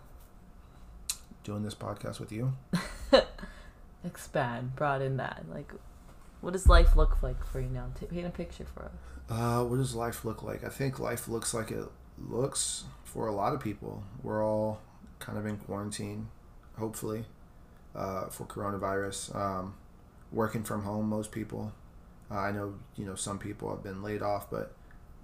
Doing 1.44 1.63
this 1.63 1.76
podcast 1.76 2.20
with 2.20 2.32
you? 2.32 2.54
Expand 4.06 4.76
broaden 4.76 5.17
that 5.17 5.44
like 5.52 5.74
what 6.41 6.54
does 6.54 6.67
life 6.67 6.96
look 6.96 7.22
like 7.22 7.46
for 7.46 7.60
you 7.60 7.70
now? 7.70 7.88
Paint 8.10 8.28
a 8.28 8.30
picture 8.30 8.65
for 8.65 8.86
us. 8.86 8.91
Uh, 9.30 9.63
what 9.63 9.78
does 9.78 9.96
life 9.96 10.26
look 10.26 10.44
like? 10.44 10.63
I 10.63 10.70
think 10.70 11.00
life 11.00 11.28
looks 11.28 11.54
like 11.54 11.72
it 11.72 11.86
looks 12.17 12.84
for 13.12 13.28
a 13.28 13.34
lot 13.34 13.54
of 13.54 13.60
people. 13.60 14.04
We're 14.24 14.45
all 14.45 14.80
kind 15.19 15.38
of 15.38 15.45
in 15.45 15.58
quarantine, 15.58 16.30
hopefully, 16.78 17.26
uh, 17.93 18.28
for 18.28 18.45
coronavirus. 18.45 19.36
Um, 19.36 19.76
working 20.32 20.63
from 20.63 20.84
home, 20.84 21.10
most 21.10 21.32
people. 21.32 21.74
Uh, 22.30 22.38
I 22.38 22.52
know, 22.52 22.76
you 22.95 23.06
know, 23.06 23.15
some 23.15 23.38
people 23.38 23.69
have 23.69 23.84
been 23.84 24.02
laid 24.02 24.21
off, 24.21 24.50
but 24.50 24.74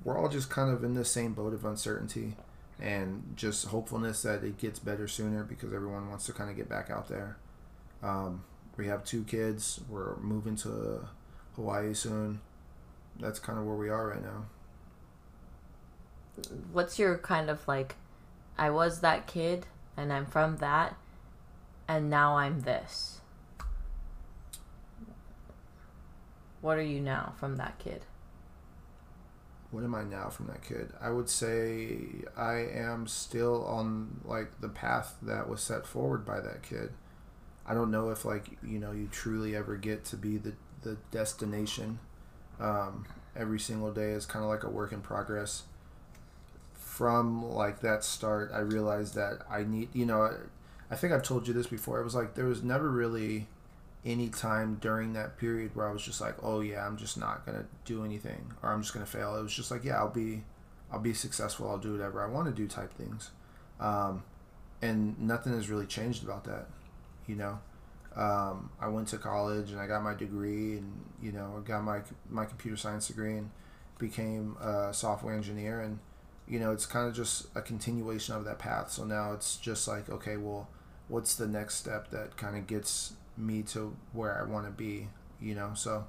we're 0.04 0.18
all 0.18 0.28
just 0.28 0.50
kind 0.50 0.70
of 0.70 0.84
in 0.84 0.96
the 0.96 1.06
same 1.06 1.34
boat 1.34 1.54
of 1.54 1.64
uncertainty 1.64 2.36
and 2.80 3.34
just 3.36 3.68
hopefulness 3.68 4.22
that 4.22 4.44
it 4.44 4.58
gets 4.58 4.80
better 4.80 5.08
sooner 5.08 5.44
because 5.44 5.74
everyone 5.74 6.10
wants 6.10 6.26
to 6.26 6.34
kind 6.34 6.50
of 6.50 6.58
get 6.58 6.68
back 6.68 6.90
out 6.90 7.08
there. 7.08 7.38
Um, 8.04 8.44
we 8.76 8.88
have 8.88 9.06
two 9.06 9.24
kids. 9.24 9.80
We're 9.90 10.18
moving 10.18 10.58
to 10.58 11.08
Hawaii 11.56 11.94
soon. 11.94 12.42
That's 13.18 13.40
kind 13.40 13.58
of 13.58 13.66
where 13.66 13.78
we 13.78 13.90
are 13.90 14.10
right 14.10 14.22
now 14.22 14.46
what's 16.72 17.00
your 17.00 17.18
kind 17.18 17.50
of 17.50 17.68
like 17.68 17.96
I 18.58 18.70
was 18.70 19.02
that 19.02 19.28
kid 19.28 19.66
and 19.96 20.12
I'm 20.12 20.26
from 20.26 20.58
that 20.58 20.96
and 21.88 22.10
now 22.10 22.38
I'm 22.38 22.62
this. 22.62 23.22
What 26.62 26.78
are 26.78 26.84
you 26.84 27.00
now 27.00 27.34
from 27.38 27.56
that 27.58 27.80
kid? 27.80 28.04
What 29.72 29.84
am 29.84 29.96
I 29.96 30.04
now 30.04 30.30
from 30.30 30.48
that 30.48 30.64
kid? 30.64 30.92
I 31.00 31.10
would 31.10 31.30
say 31.30 31.98
I 32.36 32.56
am 32.56 33.08
still 33.08 33.66
on 33.66 34.22
like 34.26 34.62
the 34.62 34.70
path 34.70 35.16
that 35.22 35.50
was 35.50 35.62
set 35.62 35.86
forward 35.86 36.26
by 36.26 36.40
that 36.40 36.64
kid. 36.64 36.92
I 37.66 37.74
don't 37.74 37.92
know 37.92 38.10
if 38.10 38.26
like 38.26 38.58
you 38.64 38.80
know 38.80 38.92
you 38.92 39.10
truly 39.12 39.56
ever 39.56 39.76
get 39.76 40.06
to 40.06 40.16
be 40.16 40.38
the 40.38 40.54
the 40.82 40.98
destination. 41.12 42.00
Um, 42.60 43.06
every 43.36 43.60
single 43.60 43.92
day 43.92 44.12
is 44.12 44.26
kind 44.26 44.44
of 44.44 44.50
like 44.50 44.64
a 44.64 44.70
work 44.70 44.92
in 44.92 45.02
progress 45.02 45.64
from 46.98 47.48
like 47.48 47.82
that 47.82 48.04
start, 48.04 48.50
I 48.52 48.60
realized 48.60 49.14
that 49.14 49.44
I 49.48 49.64
need, 49.64 49.90
you 49.94 50.04
know, 50.04 50.36
I 50.90 50.96
think 50.96 51.14
I've 51.14 51.22
told 51.22 51.48
you 51.48 51.54
this 51.54 51.68
before. 51.68 52.00
It 52.02 52.04
was 52.04 52.16
like 52.16 52.34
there 52.34 52.46
was 52.46 52.64
never 52.64 52.90
really 52.90 53.48
any 54.04 54.30
time 54.30 54.80
during 54.82 55.14
that 55.14 55.38
period 55.38 55.76
where 55.76 55.88
I 55.88 55.92
was 55.92 56.02
just 56.02 56.20
like, 56.20 56.34
oh 56.42 56.62
yeah, 56.62 56.88
I'm 56.88 56.98
just 56.98 57.16
not 57.16 57.46
gonna 57.46 57.66
do 57.86 58.04
anything 58.04 58.52
or 58.64 58.72
I'm 58.72 58.82
just 58.82 58.96
gonna 58.96 59.06
fail. 59.06 59.36
It 59.36 59.44
was 59.44 59.54
just 59.54 59.70
like, 59.70 59.84
yeah, 59.84 59.98
I'll 59.98 60.10
be, 60.10 60.44
I'll 60.92 61.00
be 61.00 61.14
successful. 61.14 61.70
I'll 61.70 61.78
do 61.78 61.92
whatever 61.92 62.24
I 62.24 62.28
want 62.32 62.48
to 62.48 62.52
do 62.52 62.68
type 62.68 62.92
things, 62.94 63.30
um, 63.80 64.24
and 64.82 65.20
nothing 65.20 65.54
has 65.54 65.70
really 65.70 65.86
changed 65.86 66.24
about 66.24 66.46
that. 66.46 66.66
You 67.28 67.36
know, 67.36 67.60
um, 68.16 68.72
I 68.82 68.88
went 68.88 69.10
to 69.10 69.20
college 69.20 69.70
and 69.70 69.80
I 69.80 69.86
got 69.86 70.02
my 70.02 70.16
degree 70.16 70.78
and 70.78 70.92
you 71.22 71.32
know 71.32 71.62
I 71.64 71.68
got 71.68 71.84
my 71.84 72.00
my 72.28 72.46
computer 72.46 72.76
science 72.76 73.08
degree 73.08 73.38
and 73.38 73.52
became 74.00 74.58
a 74.60 74.92
software 74.96 75.36
engineer 75.36 75.82
and 75.82 76.00
you 76.48 76.60
know, 76.60 76.72
it's 76.72 76.86
kind 76.86 77.08
of 77.08 77.16
just 77.16 77.48
a 77.56 77.62
continuation 77.62 78.36
of 78.36 78.46
that 78.46 78.60
path. 78.60 78.92
So 78.92 79.04
now 79.04 79.34
it's 79.34 79.58
just 79.58 79.88
like, 79.88 80.10
okay, 80.10 80.38
well, 80.38 80.70
what's 81.08 81.36
the 81.36 81.48
next 81.48 81.76
step 81.76 82.10
that 82.12 82.38
kind 82.38 82.56
of 82.56 82.68
gets 82.68 83.14
me 83.38 83.62
to 83.64 83.96
where 84.14 84.40
I 84.40 84.50
want 84.50 84.66
to 84.66 84.72
be, 84.72 85.10
you 85.42 85.56
know? 85.56 85.72
So 85.76 86.06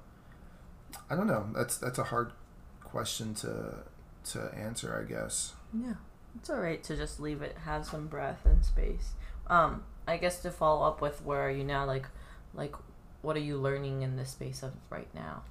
I 1.09 1.15
don't 1.15 1.27
know. 1.27 1.47
That's 1.53 1.77
that's 1.77 1.99
a 1.99 2.05
hard 2.05 2.31
question 2.83 3.33
to 3.35 3.83
to 4.31 4.51
answer, 4.55 4.99
I 4.99 5.09
guess. 5.09 5.53
Yeah. 5.73 5.93
It's 6.35 6.49
all 6.49 6.59
right 6.59 6.83
to 6.83 6.95
just 6.95 7.19
leave 7.19 7.41
it 7.41 7.57
have 7.65 7.85
some 7.85 8.07
breath 8.07 8.45
and 8.45 8.63
space. 8.63 9.11
Um 9.47 9.83
I 10.07 10.17
guess 10.17 10.41
to 10.41 10.51
follow 10.51 10.87
up 10.87 11.01
with 11.01 11.23
where 11.23 11.41
are 11.41 11.51
you 11.51 11.63
now 11.63 11.85
like 11.85 12.07
like 12.53 12.75
what 13.21 13.35
are 13.35 13.41
you 13.41 13.57
learning 13.57 14.01
in 14.01 14.15
this 14.15 14.29
space 14.29 14.63
of 14.63 14.73
right 14.89 15.09
now? 15.13 15.43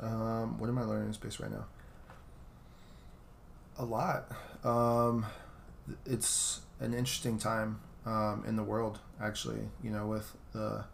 Um, 0.00 0.58
what 0.58 0.68
am 0.68 0.78
I 0.78 0.82
learning 0.82 1.08
in 1.08 1.12
space 1.12 1.40
right 1.40 1.50
now? 1.50 1.64
A 3.78 3.84
lot. 3.84 4.30
Um, 4.64 5.26
it's 6.04 6.60
an 6.80 6.92
interesting 6.94 7.38
time. 7.38 7.80
um, 8.06 8.44
in 8.46 8.56
the 8.56 8.62
world. 8.62 8.98
Actually, 9.20 9.60
you 9.82 9.90
know, 9.90 10.06
with 10.06 10.34
the 10.52 10.84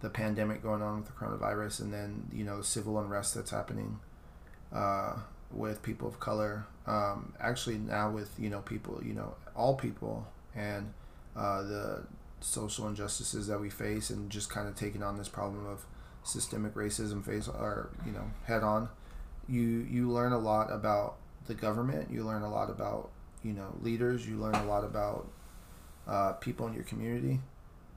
the 0.00 0.10
pandemic 0.10 0.62
going 0.62 0.82
on 0.82 0.96
with 0.98 1.06
the 1.06 1.12
coronavirus, 1.12 1.80
and 1.80 1.92
then 1.92 2.28
you 2.32 2.44
know 2.44 2.62
civil 2.62 2.98
unrest 2.98 3.34
that's 3.34 3.50
happening 3.50 3.98
uh, 4.72 5.14
with 5.52 5.82
people 5.82 6.08
of 6.08 6.18
color. 6.20 6.66
Um, 6.86 7.34
actually, 7.40 7.78
now 7.78 8.10
with 8.10 8.32
you 8.38 8.50
know 8.50 8.60
people, 8.60 9.00
you 9.04 9.14
know, 9.14 9.34
all 9.54 9.76
people, 9.76 10.26
and 10.54 10.92
uh, 11.36 11.62
the 11.62 12.04
social 12.40 12.88
injustices 12.88 13.46
that 13.48 13.60
we 13.60 13.70
face, 13.70 14.10
and 14.10 14.30
just 14.30 14.50
kind 14.50 14.68
of 14.68 14.74
taking 14.74 15.02
on 15.02 15.16
this 15.16 15.28
problem 15.28 15.66
of 15.66 15.84
systemic 16.24 16.74
racism 16.74 17.24
face 17.24 17.48
or 17.48 17.90
you 18.04 18.12
know 18.12 18.30
head 18.46 18.62
on. 18.62 18.88
You 19.48 19.86
you 19.90 20.10
learn 20.10 20.32
a 20.32 20.38
lot 20.38 20.72
about 20.72 21.16
the 21.48 21.54
government. 21.54 22.10
You 22.10 22.24
learn 22.24 22.42
a 22.42 22.50
lot 22.50 22.70
about 22.70 23.10
you 23.42 23.52
know 23.52 23.74
leaders. 23.82 24.28
You 24.28 24.36
learn 24.36 24.54
a 24.54 24.66
lot 24.66 24.84
about 24.84 25.28
uh, 26.06 26.32
people 26.34 26.66
in 26.66 26.74
your 26.74 26.84
community. 26.84 27.40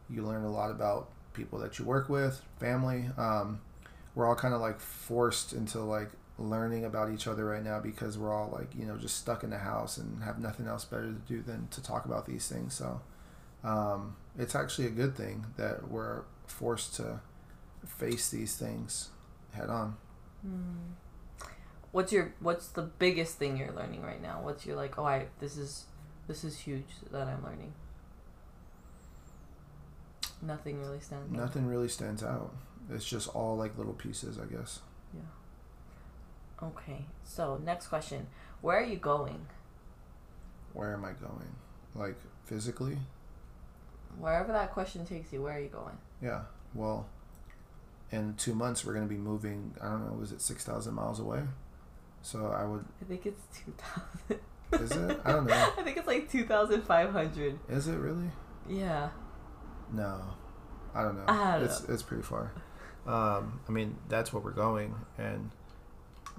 You 0.09 0.25
learn 0.25 0.43
a 0.43 0.51
lot 0.51 0.71
about 0.71 1.09
people 1.33 1.59
that 1.59 1.79
you 1.79 1.85
work 1.85 2.09
with, 2.09 2.41
family. 2.59 3.05
Um, 3.17 3.61
we're 4.15 4.27
all 4.27 4.35
kind 4.35 4.53
of 4.53 4.61
like 4.61 4.79
forced 4.79 5.53
into 5.53 5.79
like 5.79 6.09
learning 6.37 6.85
about 6.85 7.11
each 7.11 7.27
other 7.27 7.45
right 7.45 7.63
now 7.63 7.79
because 7.79 8.17
we're 8.17 8.33
all 8.33 8.49
like 8.51 8.73
you 8.75 8.85
know 8.85 8.97
just 8.97 9.17
stuck 9.17 9.43
in 9.43 9.51
the 9.51 9.59
house 9.59 9.97
and 9.97 10.23
have 10.23 10.39
nothing 10.39 10.67
else 10.67 10.85
better 10.85 11.07
to 11.07 11.21
do 11.27 11.41
than 11.41 11.67
to 11.69 11.81
talk 11.83 12.05
about 12.05 12.25
these 12.25 12.47
things. 12.47 12.73
So 12.73 13.01
um, 13.63 14.15
it's 14.37 14.55
actually 14.55 14.87
a 14.87 14.91
good 14.91 15.15
thing 15.15 15.45
that 15.57 15.89
we're 15.89 16.23
forced 16.47 16.95
to 16.95 17.21
face 17.85 18.29
these 18.29 18.55
things 18.55 19.09
head 19.53 19.69
on. 19.69 19.95
Hmm. 20.41 20.93
What's 21.91 22.11
your 22.11 22.33
What's 22.39 22.67
the 22.67 22.83
biggest 22.83 23.37
thing 23.37 23.57
you're 23.57 23.73
learning 23.73 24.01
right 24.01 24.21
now? 24.21 24.39
What's 24.41 24.65
your 24.65 24.75
like? 24.75 24.97
Oh, 24.97 25.05
I 25.05 25.27
this 25.39 25.57
is 25.57 25.85
this 26.27 26.43
is 26.43 26.59
huge 26.59 26.85
that 27.11 27.27
I'm 27.27 27.43
learning. 27.43 27.73
Nothing 30.41 30.79
really 30.79 30.99
stands. 30.99 31.31
Out. 31.33 31.39
Nothing 31.39 31.67
really 31.67 31.89
stands 31.89 32.23
out. 32.23 32.53
It's 32.89 33.05
just 33.05 33.27
all 33.35 33.57
like 33.57 33.77
little 33.77 33.93
pieces, 33.93 34.39
I 34.39 34.45
guess. 34.45 34.79
Yeah. 35.13 36.67
Okay. 36.67 37.05
So 37.23 37.59
next 37.63 37.87
question: 37.87 38.27
Where 38.61 38.77
are 38.77 38.85
you 38.85 38.97
going? 38.97 39.45
Where 40.73 40.93
am 40.93 41.03
I 41.03 41.11
going? 41.11 41.55
Like 41.93 42.15
physically? 42.45 42.97
Wherever 44.17 44.51
that 44.51 44.71
question 44.71 45.05
takes 45.05 45.31
you, 45.31 45.41
where 45.41 45.57
are 45.57 45.59
you 45.59 45.69
going? 45.69 45.97
Yeah. 46.21 46.43
Well, 46.73 47.07
in 48.11 48.35
two 48.35 48.55
months 48.55 48.85
we're 48.85 48.93
gonna 48.93 49.05
be 49.05 49.17
moving. 49.17 49.75
I 49.81 49.89
don't 49.89 50.05
know. 50.05 50.17
Was 50.17 50.31
it 50.31 50.41
six 50.41 50.63
thousand 50.63 50.93
miles 50.93 51.19
away? 51.19 51.41
So 52.21 52.47
I 52.47 52.65
would. 52.65 52.85
I 53.01 53.05
think 53.05 53.25
it's 53.25 53.41
two 53.53 53.73
thousand. 53.77 54.39
Is 54.73 54.91
it? 54.91 55.19
I 55.25 55.31
don't 55.33 55.47
know. 55.47 55.73
I 55.77 55.81
think 55.83 55.97
it's 55.97 56.07
like 56.07 56.29
two 56.31 56.45
thousand 56.45 56.83
five 56.83 57.11
hundred. 57.11 57.59
Is 57.69 57.87
it 57.87 57.97
really? 57.97 58.29
Yeah. 58.69 59.09
No, 59.91 60.21
I 60.95 61.03
don't 61.03 61.17
know. 61.17 61.25
I 61.27 61.55
don't 61.55 61.63
it's 61.65 61.87
know. 61.87 61.93
it's 61.93 62.03
pretty 62.03 62.23
far. 62.23 62.53
Um, 63.05 63.59
I 63.67 63.71
mean, 63.71 63.97
that's 64.07 64.31
where 64.31 64.41
we're 64.41 64.51
going, 64.51 64.95
and 65.17 65.51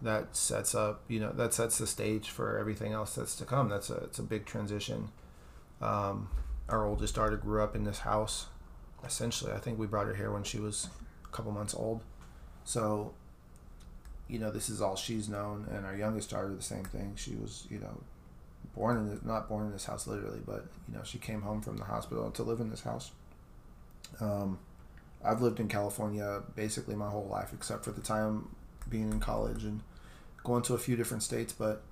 that 0.00 0.36
sets 0.36 0.74
up. 0.74 1.02
You 1.08 1.20
know, 1.20 1.32
that 1.32 1.52
sets 1.52 1.78
the 1.78 1.86
stage 1.86 2.30
for 2.30 2.58
everything 2.58 2.92
else 2.92 3.14
that's 3.14 3.36
to 3.36 3.44
come. 3.44 3.68
That's 3.68 3.90
a 3.90 3.96
it's 3.96 4.18
a 4.18 4.22
big 4.22 4.46
transition. 4.46 5.10
Um, 5.80 6.30
our 6.68 6.86
oldest 6.86 7.14
daughter 7.16 7.36
grew 7.36 7.62
up 7.62 7.74
in 7.74 7.84
this 7.84 8.00
house. 8.00 8.46
Essentially, 9.04 9.52
I 9.52 9.58
think 9.58 9.78
we 9.78 9.86
brought 9.86 10.06
her 10.06 10.14
here 10.14 10.30
when 10.30 10.44
she 10.44 10.60
was 10.60 10.88
a 11.24 11.28
couple 11.28 11.50
months 11.52 11.74
old. 11.74 12.02
So, 12.64 13.14
you 14.28 14.38
know, 14.38 14.50
this 14.50 14.68
is 14.68 14.80
all 14.80 14.96
she's 14.96 15.28
known, 15.28 15.66
and 15.70 15.84
our 15.84 15.96
youngest 15.96 16.30
daughter, 16.30 16.54
the 16.54 16.62
same 16.62 16.84
thing. 16.84 17.12
She 17.16 17.34
was, 17.36 17.66
you 17.70 17.78
know, 17.78 18.00
born 18.74 18.96
in 18.96 19.20
not 19.28 19.48
born 19.48 19.66
in 19.66 19.72
this 19.72 19.84
house 19.84 20.06
literally, 20.06 20.40
but 20.46 20.66
you 20.88 20.94
know, 20.94 21.02
she 21.04 21.18
came 21.18 21.42
home 21.42 21.60
from 21.60 21.76
the 21.76 21.84
hospital 21.84 22.30
to 22.30 22.42
live 22.42 22.60
in 22.60 22.70
this 22.70 22.82
house. 22.82 23.10
Um, 24.20 24.58
I've 25.24 25.40
lived 25.40 25.60
in 25.60 25.68
California 25.68 26.42
basically 26.56 26.94
my 26.94 27.08
whole 27.08 27.28
life, 27.30 27.50
except 27.52 27.84
for 27.84 27.92
the 27.92 28.00
time 28.00 28.48
being 28.88 29.10
in 29.10 29.20
college 29.20 29.64
and 29.64 29.80
going 30.44 30.62
to 30.62 30.74
a 30.74 30.78
few 30.78 30.96
different 30.96 31.22
states. 31.22 31.52
But 31.52 31.82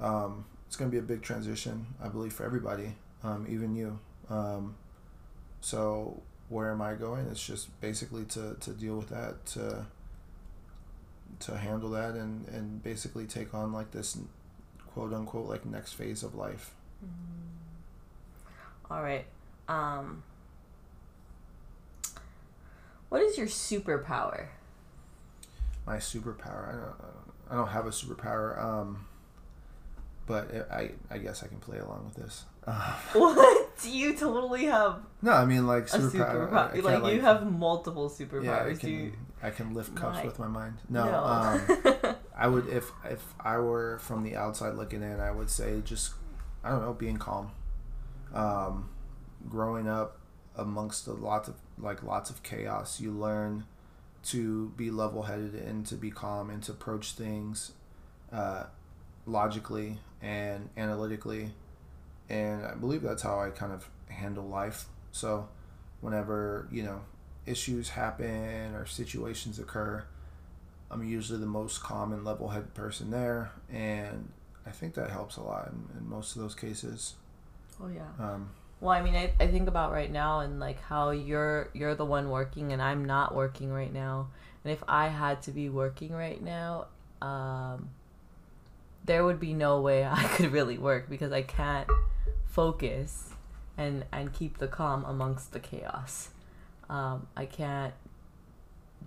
um, 0.00 0.44
it's 0.66 0.76
going 0.76 0.90
to 0.90 0.94
be 0.94 0.98
a 0.98 1.02
big 1.02 1.22
transition, 1.22 1.86
I 2.02 2.08
believe, 2.08 2.32
for 2.32 2.44
everybody, 2.44 2.94
um, 3.22 3.46
even 3.48 3.74
you. 3.74 3.98
Um, 4.28 4.76
so 5.60 6.22
where 6.48 6.70
am 6.70 6.80
I 6.80 6.94
going? 6.94 7.26
It's 7.26 7.44
just 7.44 7.78
basically 7.80 8.24
to, 8.26 8.56
to 8.60 8.70
deal 8.70 8.96
with 8.96 9.08
that, 9.10 9.44
to 9.46 9.86
to 11.40 11.56
handle 11.56 11.90
that, 11.90 12.14
and 12.14 12.46
and 12.48 12.82
basically 12.82 13.26
take 13.26 13.54
on 13.54 13.72
like 13.72 13.90
this 13.90 14.18
quote 14.94 15.12
unquote 15.12 15.48
like 15.48 15.66
next 15.66 15.92
phase 15.94 16.22
of 16.22 16.34
life. 16.34 16.72
All 18.90 19.02
right. 19.02 19.24
Um. 19.68 20.22
What 23.08 23.22
is 23.22 23.36
your 23.36 23.48
superpower? 23.48 24.46
my 25.86 25.96
superpower. 25.96 26.68
I 26.68 26.72
don't, 26.72 26.94
I 27.50 27.54
don't 27.56 27.68
have 27.68 27.86
a 27.86 27.90
superpower. 27.90 28.62
Um, 28.62 29.06
but 30.26 30.50
it, 30.50 30.68
I, 30.70 30.90
I 31.10 31.18
guess 31.18 31.42
I 31.42 31.48
can 31.48 31.58
play 31.58 31.78
along 31.78 32.04
with 32.04 32.24
this. 32.24 32.44
Uh, 32.66 32.94
What? 33.12 33.76
Do 33.82 33.90
you 33.90 34.14
totally 34.14 34.66
have 34.66 35.00
no, 35.22 35.32
I 35.32 35.44
mean 35.46 35.66
like 35.66 35.84
a 35.84 35.98
superpower. 35.98 36.72
can't, 36.72 36.84
Like, 37.02 37.14
you 37.14 37.22
have 37.22 37.50
multiple 37.50 38.08
superpowers. 38.10 38.44
Yeah, 38.44 38.74
can. 38.74 38.90
you? 38.90 39.12
I 39.42 39.50
can 39.50 39.72
lift 39.74 39.94
cups 39.94 40.18
My- 40.18 40.24
with 40.24 40.38
my 40.38 40.48
mind. 40.48 40.78
No, 40.88 41.04
No. 41.04 41.24
um, 41.24 42.16
I 42.36 42.46
would 42.46 42.68
if 42.68 42.90
if 43.04 43.22
I 43.40 43.58
were 43.58 43.98
from 44.00 44.22
the 44.22 44.36
outside 44.36 44.74
looking 44.74 45.02
in, 45.02 45.20
I 45.20 45.30
would 45.30 45.50
say 45.50 45.80
just 45.84 46.12
I 46.64 46.70
don't 46.70 46.82
know, 46.82 46.92
being 46.92 47.16
calm. 47.16 47.52
Um, 48.34 48.90
growing 49.48 49.88
up 49.88 50.18
amongst 50.56 51.06
a 51.06 51.12
lot 51.12 51.48
of 51.48 51.54
like 51.78 52.02
lots 52.02 52.28
of 52.30 52.42
chaos, 52.42 53.00
you 53.00 53.12
learn 53.12 53.64
to 54.22 54.68
be 54.76 54.90
level 54.90 55.22
headed 55.22 55.54
and 55.54 55.86
to 55.86 55.94
be 55.94 56.10
calm 56.10 56.50
and 56.50 56.62
to 56.64 56.72
approach 56.72 57.12
things 57.12 57.72
uh, 58.32 58.64
logically 59.26 59.98
and 60.20 60.68
analytically. 60.76 61.52
And 62.28 62.64
I 62.64 62.74
believe 62.74 63.02
that's 63.02 63.22
how 63.22 63.40
I 63.40 63.50
kind 63.50 63.72
of 63.72 63.88
handle 64.08 64.44
life. 64.46 64.84
So, 65.12 65.48
whenever 66.00 66.68
you 66.70 66.82
know 66.82 67.00
issues 67.50 67.90
happen 67.90 68.74
or 68.74 68.86
situations 68.86 69.58
occur, 69.58 70.04
I'm 70.90 71.04
usually 71.04 71.38
the 71.38 71.46
most 71.46 71.82
calm 71.82 72.12
and 72.12 72.24
level 72.24 72.48
headed 72.48 72.74
person 72.74 73.10
there, 73.10 73.52
and 73.72 74.30
I 74.66 74.70
think 74.70 74.94
that 74.94 75.10
helps 75.10 75.36
a 75.36 75.42
lot 75.42 75.68
in, 75.68 75.98
in 75.98 76.08
most 76.08 76.34
of 76.36 76.42
those 76.42 76.54
cases. 76.54 77.14
oh 77.82 77.88
yeah. 77.88 78.08
Um, 78.18 78.50
Well, 78.80 78.90
I 78.90 79.02
mean, 79.02 79.14
I, 79.14 79.32
I 79.38 79.46
think 79.46 79.68
about 79.68 79.92
right 79.92 80.10
now 80.10 80.40
and 80.40 80.58
like 80.58 80.80
how 80.82 81.10
you're 81.10 81.70
you're 81.74 81.94
the 81.94 82.04
one 82.04 82.30
working 82.30 82.72
and 82.72 82.82
I'm 82.82 83.04
not 83.04 83.34
working 83.34 83.70
right 83.70 83.92
now. 83.92 84.28
And 84.64 84.72
if 84.72 84.82
I 84.88 85.08
had 85.08 85.42
to 85.42 85.52
be 85.52 85.68
working 85.68 86.12
right 86.12 86.42
now, 86.42 86.86
um, 87.22 87.90
there 89.04 89.24
would 89.24 89.40
be 89.40 89.54
no 89.54 89.80
way 89.80 90.04
I 90.10 90.24
could 90.36 90.52
really 90.52 90.78
work 90.78 91.08
because 91.08 91.32
I 91.32 91.42
can't 91.42 91.88
focus 92.46 93.30
and 93.78 94.04
and 94.12 94.32
keep 94.32 94.58
the 94.58 94.68
calm 94.68 95.04
amongst 95.04 95.52
the 95.52 95.60
chaos. 95.60 96.30
Um, 96.90 97.28
I 97.36 97.46
can't 97.46 97.94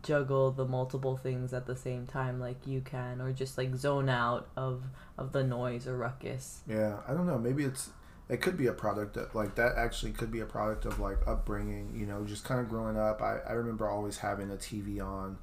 juggle 0.01 0.51
the 0.51 0.65
multiple 0.65 1.15
things 1.15 1.53
at 1.53 1.65
the 1.65 1.75
same 1.75 2.05
time 2.05 2.39
like 2.39 2.67
you 2.67 2.81
can 2.81 3.21
or 3.21 3.31
just 3.31 3.57
like 3.57 3.73
zone 3.75 4.09
out 4.09 4.49
of 4.57 4.83
of 5.17 5.33
the 5.33 5.43
noise 5.43 5.87
or 5.87 5.97
ruckus. 5.97 6.61
Yeah, 6.67 6.97
I 7.07 7.13
don't 7.13 7.27
know. 7.27 7.37
Maybe 7.37 7.63
it's 7.63 7.89
it 8.29 8.41
could 8.41 8.57
be 8.57 8.67
a 8.67 8.73
product 8.73 9.17
of 9.17 9.35
like 9.35 9.55
that. 9.55 9.77
Actually, 9.77 10.13
could 10.13 10.31
be 10.31 10.39
a 10.39 10.45
product 10.45 10.85
of 10.85 10.99
like 10.99 11.17
upbringing. 11.27 11.93
You 11.95 12.05
know, 12.05 12.23
just 12.23 12.45
kind 12.45 12.59
of 12.59 12.69
growing 12.69 12.97
up. 12.97 13.21
I 13.21 13.39
I 13.47 13.51
remember 13.53 13.87
always 13.89 14.17
having 14.17 14.49
a 14.49 14.55
TV 14.55 15.03
on, 15.03 15.37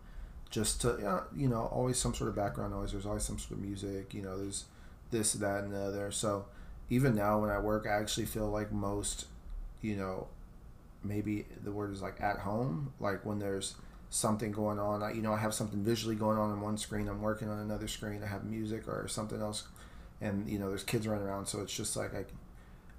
just 0.51 0.81
to 0.81 0.99
yeah, 1.01 1.21
you 1.37 1.49
know, 1.49 1.67
always 1.67 1.99
some 1.99 2.15
sort 2.15 2.31
of 2.31 2.37
background 2.37 2.73
noise. 2.73 2.93
There's 2.93 3.07
always 3.07 3.23
some 3.23 3.39
sort 3.39 3.53
of 3.53 3.59
music. 3.61 4.15
You 4.15 4.23
know, 4.23 4.39
there's 4.39 4.65
this, 5.11 5.35
that, 5.35 5.65
and 5.65 5.73
the 5.73 5.81
other. 5.81 6.11
So 6.11 6.47
even 6.89 7.15
now 7.15 7.41
when 7.41 7.51
I 7.51 7.59
work, 7.59 7.87
I 7.87 8.01
actually 8.01 8.27
feel 8.27 8.49
like 8.49 8.73
most, 8.73 9.27
you 9.83 9.97
know, 9.97 10.29
maybe 11.03 11.47
the 11.63 11.73
word 11.73 11.93
is 11.93 12.03
like 12.03 12.21
at 12.21 12.39
home. 12.39 12.93
Like 13.01 13.25
when 13.25 13.39
there's 13.39 13.75
something 14.11 14.53
going 14.53 14.79
on, 14.79 15.03
I, 15.03 15.13
you 15.13 15.23
know, 15.23 15.33
I 15.33 15.39
have 15.39 15.55
something 15.55 15.83
visually 15.83 16.17
going 16.17 16.39
on 16.39 16.51
on 16.51 16.61
one 16.61 16.77
screen. 16.77 17.09
I'm 17.09 17.23
working 17.23 17.49
on 17.49 17.59
another 17.59 17.89
screen. 17.89 18.23
I 18.23 18.27
have 18.27 18.45
music 18.45 18.89
or 18.89 19.07
something 19.09 19.41
else 19.41 19.65
and 20.21 20.49
you 20.49 20.59
know 20.59 20.69
there's 20.69 20.85
kids 20.85 21.07
running 21.07 21.25
around 21.27 21.47
so 21.47 21.61
it's 21.61 21.75
just 21.75 21.97
like 21.97 22.15
i 22.15 22.25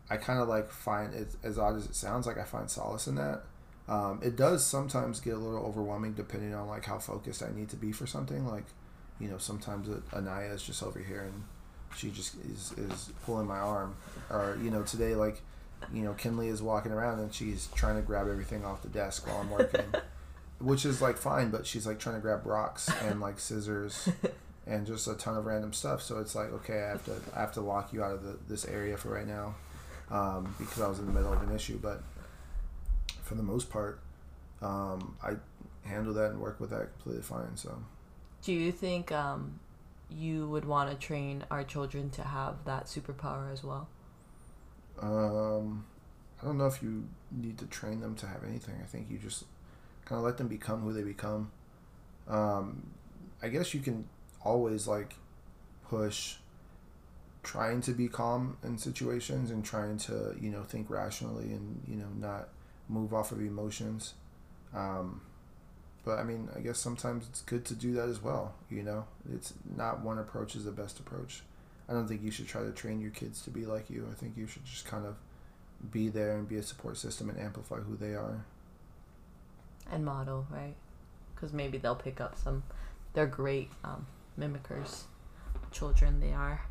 i 0.09 0.17
kind 0.17 0.39
of 0.39 0.47
like 0.47 0.71
find 0.71 1.13
it 1.13 1.29
as 1.43 1.57
odd 1.57 1.75
as 1.75 1.85
it 1.85 1.95
sounds 1.95 2.25
like 2.25 2.37
i 2.37 2.43
find 2.43 2.69
solace 2.69 3.07
in 3.07 3.15
that 3.15 3.43
um, 3.87 4.21
it 4.23 4.37
does 4.37 4.65
sometimes 4.65 5.19
get 5.19 5.33
a 5.33 5.37
little 5.37 5.65
overwhelming 5.65 6.13
depending 6.13 6.53
on 6.53 6.67
like 6.67 6.85
how 6.85 6.97
focused 6.97 7.43
i 7.43 7.51
need 7.57 7.69
to 7.69 7.75
be 7.75 7.91
for 7.91 8.07
something 8.07 8.47
like 8.47 8.65
you 9.19 9.27
know 9.27 9.37
sometimes 9.37 9.89
anaya 10.15 10.53
is 10.53 10.63
just 10.63 10.81
over 10.81 10.99
here 10.99 11.23
and 11.23 11.43
she 11.95 12.09
just 12.09 12.35
is, 12.45 12.73
is 12.77 13.11
pulling 13.25 13.45
my 13.45 13.57
arm 13.57 13.95
or 14.29 14.57
you 14.63 14.69
know 14.69 14.81
today 14.83 15.13
like 15.13 15.41
you 15.93 16.01
know 16.03 16.13
kinley 16.13 16.47
is 16.47 16.61
walking 16.61 16.91
around 16.91 17.19
and 17.19 17.33
she's 17.33 17.67
trying 17.75 17.95
to 17.95 18.01
grab 18.01 18.27
everything 18.27 18.63
off 18.65 18.81
the 18.81 18.89
desk 18.89 19.27
while 19.27 19.37
i'm 19.37 19.49
working 19.49 19.85
which 20.59 20.85
is 20.85 21.01
like 21.01 21.17
fine 21.17 21.49
but 21.49 21.65
she's 21.65 21.87
like 21.87 21.99
trying 21.99 22.15
to 22.15 22.21
grab 22.21 22.45
rocks 22.45 22.89
and 23.03 23.19
like 23.19 23.39
scissors 23.39 24.09
and 24.67 24.85
just 24.85 25.07
a 25.07 25.15
ton 25.15 25.37
of 25.37 25.45
random 25.45 25.73
stuff. 25.73 26.01
So 26.01 26.19
it's 26.19 26.35
like, 26.35 26.51
okay, 26.51 26.83
I 26.83 26.89
have 26.89 27.05
to 27.05 27.15
I 27.35 27.39
have 27.41 27.51
to 27.53 27.61
lock 27.61 27.93
you 27.93 28.03
out 28.03 28.13
of 28.13 28.23
the, 28.23 28.37
this 28.47 28.65
area 28.65 28.97
for 28.97 29.09
right 29.09 29.27
now, 29.27 29.55
um, 30.09 30.55
because 30.57 30.81
I 30.81 30.87
was 30.87 30.99
in 30.99 31.05
the 31.05 31.11
middle 31.11 31.33
of 31.33 31.41
an 31.41 31.53
issue. 31.55 31.79
But 31.81 32.03
for 33.23 33.35
the 33.35 33.43
most 33.43 33.69
part, 33.69 33.99
um, 34.61 35.17
I 35.23 35.33
handle 35.87 36.13
that 36.13 36.31
and 36.31 36.39
work 36.39 36.59
with 36.59 36.69
that 36.69 36.93
completely 36.93 37.23
fine. 37.23 37.55
So, 37.55 37.81
Do 38.43 38.53
you 38.53 38.71
think 38.71 39.11
um, 39.11 39.59
you 40.09 40.47
would 40.49 40.65
want 40.65 40.89
to 40.91 40.95
train 40.95 41.43
our 41.49 41.63
children 41.63 42.09
to 42.11 42.23
have 42.23 42.63
that 42.65 42.85
superpower 42.85 43.51
as 43.51 43.63
well? 43.63 43.87
Um, 45.01 45.85
I 46.41 46.45
don't 46.45 46.57
know 46.57 46.67
if 46.67 46.81
you 46.81 47.07
need 47.31 47.57
to 47.59 47.65
train 47.65 48.01
them 48.01 48.15
to 48.15 48.27
have 48.27 48.43
anything. 48.43 48.75
I 48.81 48.85
think 48.85 49.09
you 49.09 49.17
just 49.17 49.45
kind 50.05 50.19
of 50.19 50.25
let 50.25 50.37
them 50.37 50.47
become 50.47 50.81
who 50.81 50.93
they 50.93 51.03
become. 51.03 51.51
Um, 52.27 52.91
I 53.41 53.49
guess 53.49 53.73
you 53.73 53.79
can 53.79 54.07
always 54.43 54.87
like 54.87 55.15
push 55.87 56.35
trying 57.43 57.81
to 57.81 57.91
be 57.91 58.07
calm 58.07 58.57
in 58.63 58.77
situations 58.77 59.49
and 59.49 59.65
trying 59.65 59.97
to 59.97 60.35
you 60.39 60.49
know 60.49 60.63
think 60.63 60.89
rationally 60.89 61.51
and 61.51 61.81
you 61.87 61.95
know 61.95 62.07
not 62.19 62.49
move 62.87 63.13
off 63.13 63.31
of 63.31 63.41
emotions 63.41 64.13
um, 64.75 65.21
but 66.05 66.19
i 66.19 66.23
mean 66.23 66.49
i 66.55 66.59
guess 66.59 66.77
sometimes 66.77 67.25
it's 67.29 67.41
good 67.41 67.65
to 67.65 67.73
do 67.73 67.93
that 67.93 68.07
as 68.07 68.21
well 68.21 68.53
you 68.69 68.83
know 68.83 69.05
it's 69.33 69.53
not 69.75 70.01
one 70.01 70.19
approach 70.19 70.55
is 70.55 70.65
the 70.65 70.71
best 70.71 70.99
approach 70.99 71.41
i 71.91 71.93
don't 71.93 72.07
think 72.07 72.23
you 72.23 72.31
should 72.31 72.47
try 72.47 72.63
to 72.63 72.71
train 72.71 73.01
your 73.01 73.11
kids 73.11 73.43
to 73.43 73.51
be 73.51 73.65
like 73.67 73.89
you 73.91 74.07
i 74.09 74.15
think 74.15 74.37
you 74.37 74.47
should 74.47 74.65
just 74.65 74.85
kind 74.87 75.05
of 75.05 75.15
be 75.91 76.09
there 76.09 76.37
and 76.37 76.47
be 76.47 76.57
a 76.57 76.63
support 76.63 76.97
system 76.97 77.29
and 77.29 77.39
amplify 77.39 77.77
who 77.77 77.95
they 77.97 78.13
are 78.15 78.45
And 79.91 80.05
model, 80.05 80.45
right? 80.49 80.75
Because 81.35 81.53
maybe 81.53 81.77
they'll 81.77 81.95
pick 81.95 82.21
up 82.21 82.37
some. 82.37 82.63
They're 83.13 83.25
great 83.27 83.69
um, 83.83 84.05
mimickers. 84.39 85.03
Children, 85.71 86.19
they 86.19 86.33
are. 86.33 86.61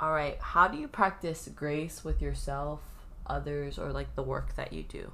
All 0.00 0.12
right. 0.12 0.36
How 0.40 0.68
do 0.68 0.78
you 0.78 0.88
practice 0.88 1.48
grace 1.54 2.04
with 2.04 2.20
yourself, 2.20 2.80
others, 3.26 3.78
or 3.78 3.92
like 3.92 4.14
the 4.16 4.22
work 4.22 4.56
that 4.56 4.72
you 4.72 4.82
do? 4.82 5.12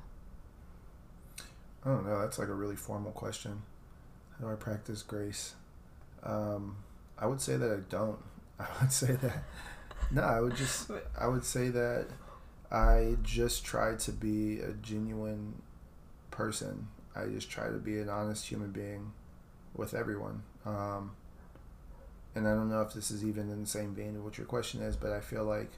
I 1.84 1.90
don't 1.90 2.06
know. 2.06 2.20
That's 2.20 2.38
like 2.38 2.48
a 2.48 2.54
really 2.54 2.76
formal 2.76 3.12
question. 3.12 3.62
How 4.38 4.46
do 4.46 4.52
I 4.52 4.56
practice 4.56 5.02
grace? 5.02 5.54
Um, 6.24 6.76
I 7.18 7.26
would 7.26 7.40
say 7.40 7.56
that 7.56 7.70
I 7.70 7.80
don't. 7.90 8.18
I 8.58 8.66
would 8.80 8.92
say 8.92 9.12
that. 9.12 9.44
No, 10.10 10.22
I 10.22 10.40
would 10.40 10.56
just. 10.56 10.90
I 11.18 11.26
would 11.26 11.44
say 11.44 11.68
that 11.68 12.06
I 12.70 13.16
just 13.22 13.64
try 13.64 13.94
to 13.94 14.12
be 14.12 14.60
a 14.60 14.72
genuine 14.72 15.62
person. 16.30 16.88
I 17.14 17.26
just 17.26 17.50
try 17.50 17.68
to 17.68 17.78
be 17.78 17.98
an 17.98 18.08
honest 18.08 18.46
human 18.46 18.70
being 18.70 19.12
with 19.74 19.94
everyone. 19.94 20.42
Um, 20.64 21.12
and 22.34 22.46
I 22.46 22.54
don't 22.54 22.70
know 22.70 22.82
if 22.82 22.94
this 22.94 23.10
is 23.10 23.24
even 23.24 23.50
in 23.50 23.60
the 23.62 23.66
same 23.66 23.94
vein 23.94 24.16
of 24.16 24.24
what 24.24 24.38
your 24.38 24.46
question 24.46 24.82
is, 24.82 24.96
but 24.96 25.12
I 25.12 25.20
feel 25.20 25.44
like 25.44 25.70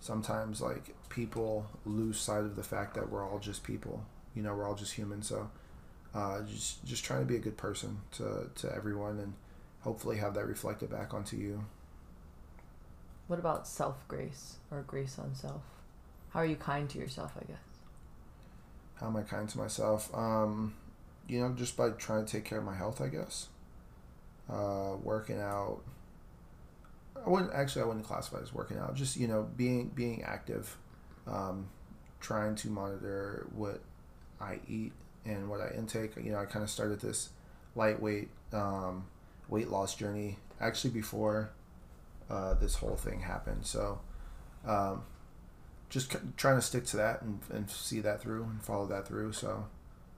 sometimes 0.00 0.60
like 0.60 0.94
people 1.08 1.66
lose 1.84 2.18
sight 2.18 2.44
of 2.44 2.56
the 2.56 2.62
fact 2.62 2.94
that 2.94 3.10
we're 3.10 3.28
all 3.28 3.38
just 3.38 3.64
people. 3.64 4.04
You 4.34 4.42
know, 4.42 4.54
we're 4.54 4.68
all 4.68 4.74
just 4.74 4.94
human. 4.94 5.22
So 5.22 5.50
uh, 6.14 6.42
just 6.42 6.84
just 6.84 7.04
trying 7.04 7.20
to 7.20 7.26
be 7.26 7.36
a 7.36 7.40
good 7.40 7.56
person 7.56 7.98
to 8.12 8.50
to 8.56 8.74
everyone, 8.74 9.18
and 9.18 9.34
hopefully 9.80 10.16
have 10.16 10.34
that 10.34 10.46
reflected 10.46 10.90
back 10.90 11.12
onto 11.12 11.36
you. 11.36 11.64
What 13.26 13.38
about 13.38 13.66
self 13.66 14.06
grace 14.06 14.56
or 14.70 14.82
grace 14.82 15.18
on 15.18 15.34
self? 15.34 15.62
How 16.30 16.40
are 16.40 16.46
you 16.46 16.56
kind 16.56 16.88
to 16.90 16.98
yourself, 16.98 17.32
I 17.36 17.44
guess? 17.44 17.58
How 19.00 19.08
am 19.08 19.16
I 19.16 19.22
kind 19.22 19.48
to 19.48 19.58
myself? 19.58 20.14
Um, 20.14 20.74
you 21.26 21.40
know, 21.40 21.52
just 21.54 21.76
by 21.76 21.90
trying 21.90 22.24
to 22.24 22.30
take 22.30 22.44
care 22.44 22.58
of 22.58 22.64
my 22.64 22.74
health, 22.74 23.00
I 23.00 23.08
guess. 23.08 23.48
Uh, 24.48 24.96
working 25.02 25.40
out. 25.40 25.80
I 27.24 27.28
wouldn't 27.28 27.52
actually. 27.52 27.82
I 27.82 27.86
wouldn't 27.86 28.04
classify 28.04 28.40
as 28.40 28.54
working 28.54 28.78
out. 28.78 28.94
Just 28.94 29.16
you 29.16 29.26
know, 29.26 29.48
being 29.56 29.88
being 29.88 30.22
active, 30.22 30.76
um, 31.26 31.68
trying 32.20 32.54
to 32.56 32.68
monitor 32.68 33.48
what 33.54 33.80
I 34.40 34.60
eat 34.68 34.92
and 35.24 35.50
what 35.50 35.60
I 35.60 35.70
intake. 35.76 36.14
You 36.16 36.30
know, 36.30 36.38
I 36.38 36.44
kind 36.44 36.62
of 36.62 36.70
started 36.70 37.00
this 37.00 37.30
lightweight 37.74 38.28
um, 38.52 39.06
weight 39.48 39.68
loss 39.68 39.96
journey 39.96 40.38
actually 40.60 40.90
before 40.90 41.50
uh, 42.30 42.54
this 42.54 42.76
whole 42.76 42.96
thing 42.96 43.20
happened. 43.20 43.66
So, 43.66 44.00
um, 44.66 45.02
just 45.88 46.12
c- 46.12 46.18
trying 46.36 46.56
to 46.56 46.62
stick 46.62 46.84
to 46.86 46.96
that 46.96 47.22
and, 47.22 47.40
and 47.52 47.70
see 47.70 48.00
that 48.00 48.20
through 48.20 48.44
and 48.44 48.62
follow 48.62 48.86
that 48.86 49.06
through. 49.06 49.32
So, 49.32 49.66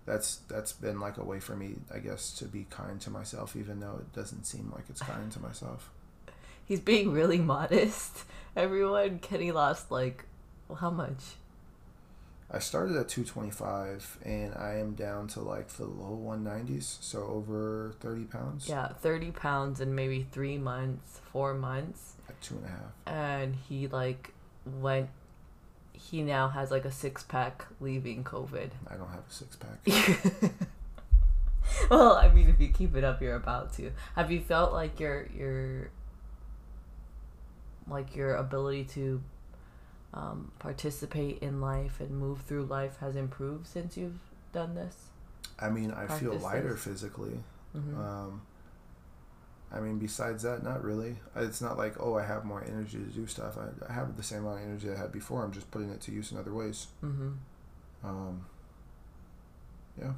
that's 0.09 0.37
that's 0.49 0.73
been 0.73 0.99
like 0.99 1.19
a 1.19 1.25
way 1.25 1.39
for 1.39 1.55
me, 1.55 1.75
I 1.95 1.99
guess, 1.99 2.33
to 2.39 2.47
be 2.47 2.67
kind 2.71 3.01
to 3.03 3.11
myself, 3.11 3.55
even 3.55 3.81
though 3.81 3.99
it 4.01 4.13
doesn't 4.13 4.45
seem 4.45 4.73
like 4.75 4.85
it's 4.89 5.03
kind 5.03 5.31
to 5.33 5.41
myself. 5.41 5.91
He's 6.65 6.81
being 6.81 7.13
really 7.13 7.39
modest. 7.39 8.25
Everyone, 8.57 9.19
Kenny 9.21 9.53
lost 9.53 9.91
like, 9.91 10.25
how 10.81 10.91
much? 10.91 11.37
I 12.51 12.61
started 12.61 12.97
at 12.97 13.09
225 13.11 14.19
and 14.25 14.55
I 14.55 14.77
am 14.79 14.95
down 14.95 15.27
to 15.29 15.41
like 15.41 15.69
the 15.69 15.85
low 15.85 16.19
190s, 16.25 16.97
so 17.03 17.23
over 17.25 17.93
30 18.01 18.25
pounds 18.25 18.69
Yeah, 18.69 18.89
30 18.89 19.33
pounds 19.33 19.81
in 19.83 19.95
maybe 19.95 20.27
three 20.33 20.57
months, 20.57 21.21
four 21.31 21.53
months. 21.53 22.15
at 22.29 22.41
two 22.41 22.55
and 22.57 22.65
a 22.65 22.69
half. 22.69 22.93
And 23.07 23.55
he 23.69 23.87
like 23.87 24.33
went, 24.65 25.11
he 25.93 26.23
now 26.23 26.49
has 26.49 26.71
like 26.71 26.87
a 26.87 26.91
six 26.93 27.23
pack 27.23 27.67
leaving 27.81 28.25
COVID. 28.25 28.71
I 28.91 28.95
don't 28.97 29.11
have 29.11 29.25
a 29.29 29.33
six 29.33 29.57
pack. 29.57 30.51
well, 31.91 32.13
I 32.15 32.33
mean, 32.33 32.49
if 32.49 32.59
you 32.61 32.69
keep 32.69 32.97
it 32.97 33.05
up, 33.05 33.21
you're 33.21 33.37
about 33.37 33.75
to. 33.75 33.93
Have 34.17 34.31
you 34.31 34.41
felt 34.41 34.73
like 34.73 34.99
your 35.01 35.27
your 35.37 35.91
like 37.87 38.15
your 38.17 38.37
ability 38.37 38.85
to 38.85 39.23
um, 40.15 40.53
participate 40.59 41.39
in 41.41 41.61
life 41.61 42.01
and 42.01 42.11
move 42.19 42.41
through 42.43 42.65
life 42.65 42.99
has 43.01 43.17
improved 43.17 43.67
since 43.67 43.97
you've 43.97 44.19
done 44.53 44.75
this? 44.75 44.97
I 45.61 45.69
mean, 45.71 45.91
I 45.93 46.07
feel 46.07 46.35
lighter 46.37 46.77
physically. 46.77 47.39
hmm 47.73 48.01
Um, 48.01 48.43
I 49.71 49.81
mean, 49.81 49.99
besides 49.99 50.45
that, 50.45 50.63
not 50.63 50.83
really. 50.83 51.17
It's 51.37 51.61
not 51.61 51.77
like, 51.77 52.01
oh, 52.01 52.17
I 52.17 52.25
have 52.25 52.45
more 52.47 52.65
energy 52.67 52.99
to 52.99 53.05
do 53.05 53.27
stuff. 53.27 53.59
I, 53.59 53.91
I 53.91 53.93
have 53.93 54.17
the 54.17 54.23
same 54.23 54.39
amount 54.47 54.61
of 54.61 54.65
energy 54.67 54.91
I 54.91 54.97
had 54.97 55.13
before. 55.13 55.45
I'm 55.45 55.53
just 55.53 55.71
putting 55.71 55.91
it 55.91 56.01
to 56.03 56.11
use 56.13 56.33
in 56.33 56.39
other 56.39 56.55
ways. 56.55 56.87
hmm 57.03 57.33
Um, 58.03 58.47
yeah. 60.01 60.13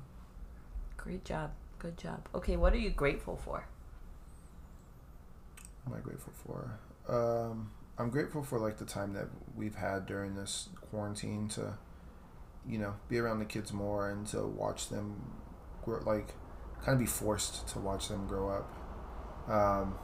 Great 0.97 1.25
job. 1.25 1.51
Good 1.81 1.97
job. 1.99 2.29
Okay, 2.35 2.57
what 2.57 2.73
are 2.75 2.79
you 2.79 2.91
grateful 2.91 3.37
for? 3.45 3.65
What 5.85 5.95
am 5.97 5.99
I 6.01 6.05
grateful 6.05 6.33
for? 6.45 6.79
Um, 7.09 7.71
I'm 8.01 8.09
grateful 8.09 8.43
for 8.43 8.59
like 8.59 8.79
the 8.79 8.87
time 8.87 9.13
that 9.13 9.29
we've 9.55 9.75
had 9.75 10.07
during 10.07 10.35
this 10.35 10.71
quarantine 10.91 11.49
to, 11.49 11.75
you 12.67 12.79
know, 12.79 12.95
be 13.11 13.19
around 13.19 13.41
the 13.41 13.45
kids 13.45 13.75
more 13.75 14.11
and 14.11 14.27
to 14.29 14.47
watch 14.47 14.89
them 14.89 15.35
grow, 15.85 16.03
like, 16.07 16.35
kind 16.83 16.95
of 16.95 16.99
be 16.99 17.07
forced 17.07 17.69
to 17.69 17.79
watch 17.79 18.09
them 18.09 18.27
grow 18.27 18.49
up. 18.49 18.75
Um, 19.51 19.99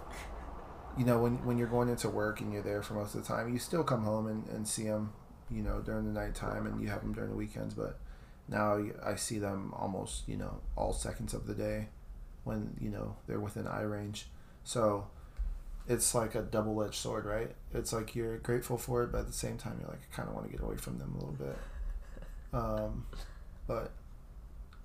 you 0.99 1.07
know, 1.07 1.19
when 1.19 1.43
when 1.47 1.57
you're 1.57 1.69
going 1.69 1.89
into 1.89 2.11
work 2.11 2.43
and 2.43 2.53
you're 2.53 2.63
there 2.63 2.83
for 2.83 2.95
most 2.95 3.15
of 3.15 3.23
the 3.23 3.29
time, 3.29 3.51
you 3.51 3.59
still 3.59 3.83
come 3.83 4.03
home 4.03 4.27
and, 4.27 4.47
and 4.49 4.69
see 4.69 4.85
them, 4.85 5.15
you 5.51 5.63
know, 5.63 5.81
during 5.81 6.05
the 6.05 6.21
nighttime 6.21 6.67
and 6.67 6.83
you 6.83 6.89
have 6.89 7.01
them 7.01 7.15
during 7.15 7.31
the 7.31 7.37
weekends. 7.37 7.73
But 7.73 7.99
now 8.47 8.79
I 9.05 9.15
see 9.17 9.39
them 9.39 9.73
almost, 9.75 10.29
you 10.29 10.37
know, 10.37 10.61
all 10.77 10.93
seconds 10.93 11.33
of 11.33 11.47
the 11.47 11.55
day 11.55 11.89
when, 12.45 12.77
you 12.79 12.91
know, 12.91 13.17
they're 13.27 13.41
within 13.41 13.67
eye 13.67 13.83
range. 13.83 14.27
So 14.65 15.07
it's 15.89 16.15
like 16.15 16.35
a 16.35 16.43
double 16.43 16.83
edged 16.83 16.97
sword, 16.97 17.25
right? 17.25 17.51
It's 17.73 17.93
like 17.93 18.15
you're 18.15 18.39
grateful 18.39 18.79
for 18.79 19.05
it, 19.05 19.13
but 19.13 19.19
at 19.19 19.27
the 19.27 19.33
same 19.33 19.57
time, 19.57 19.79
you're 19.81 19.89
like, 19.89 20.01
I 20.13 20.17
kind 20.17 20.29
of 20.29 20.35
want 20.35 20.47
to 20.47 20.53
get 20.53 20.63
away 20.63 20.77
from 20.77 20.99
them 20.99 21.15
a 21.15 21.19
little 21.19 21.35
bit. 21.35 21.59
Um, 22.53 23.07
but 23.67 23.93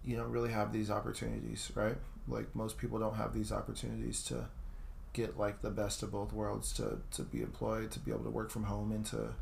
you 0.03 0.15
don't 0.15 0.31
really 0.31 0.51
have 0.51 0.71
these 0.71 0.91
opportunities, 0.91 1.71
right? 1.75 1.95
Like 2.27 2.55
most 2.55 2.77
people 2.77 2.99
don't 2.99 3.15
have 3.15 3.33
these 3.33 3.51
opportunities 3.51 4.23
to 4.25 4.45
get 5.13 5.37
like 5.37 5.61
the 5.61 5.69
best 5.69 6.03
of 6.03 6.11
both 6.11 6.33
worlds 6.33 6.71
to, 6.73 6.99
to 7.11 7.23
be 7.23 7.41
employed, 7.41 7.91
to 7.91 7.99
be 7.99 8.11
able 8.11 8.23
to 8.23 8.29
work 8.29 8.49
from 8.51 8.63
home, 8.63 8.91
and 8.91 9.05
to 9.07 9.33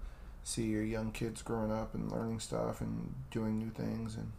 see 0.43 0.63
your 0.63 0.83
young 0.83 1.11
kids 1.11 1.41
growing 1.41 1.71
up 1.71 1.93
and 1.93 2.11
learning 2.11 2.39
stuff 2.39 2.81
and 2.81 3.13
doing 3.31 3.57
new 3.57 3.69
things. 3.69 4.15
And 4.15 4.31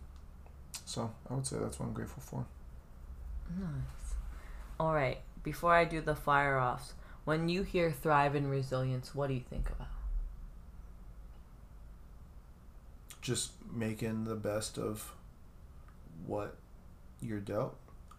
so 0.86 1.12
I 1.28 1.34
would 1.34 1.46
say 1.46 1.56
that's 1.58 1.78
what 1.78 1.86
I'm 1.86 1.92
grateful 1.92 2.22
for. 2.22 2.46
Nice. 3.58 4.14
All 4.78 4.94
right. 4.94 5.18
Before 5.42 5.74
I 5.74 5.84
do 5.84 6.00
the 6.00 6.14
fire 6.14 6.58
offs, 6.58 6.94
when 7.30 7.48
you 7.48 7.62
hear 7.62 7.92
thrive 7.92 8.34
and 8.34 8.50
resilience, 8.50 9.14
what 9.14 9.28
do 9.28 9.34
you 9.34 9.44
think 9.48 9.70
about? 9.70 9.86
just 13.20 13.52
making 13.72 14.24
the 14.24 14.34
best 14.34 14.78
of 14.78 15.12
what 16.26 16.56
you're 17.20 17.38
dealt. 17.38 17.76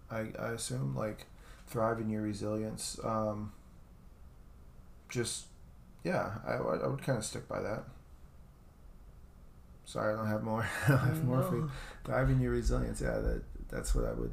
I, 0.10 0.28
I 0.39 0.50
assume 0.50 0.95
like 0.95 1.26
thrive 1.67 2.00
in 2.00 2.10
your 2.10 2.21
resilience. 2.21 3.00
Um, 3.04 3.52
just 5.10 5.47
yeah, 6.04 6.36
I, 6.47 6.54
I 6.54 6.88
would 6.88 7.04
kind 7.04 7.17
of 7.17 7.26
stick 7.26 7.47
by 7.47 7.62
that. 7.62 7.84
Sorry, 9.84 10.13
I 10.13 10.17
don't 10.17 10.28
have 10.28 10.43
more. 10.43 10.65
I 10.88 10.89
don't 10.89 11.00
have 11.00 11.26
more 11.26 11.43
for 11.43 11.56
you. 11.56 11.71
Thrive 12.06 12.30
in 12.30 12.39
your 12.39 12.52
resilience. 12.52 13.02
Yeah, 13.02 13.19
that 13.19 13.43
that's 13.69 13.93
what 13.93 14.06
I 14.06 14.13
would. 14.13 14.32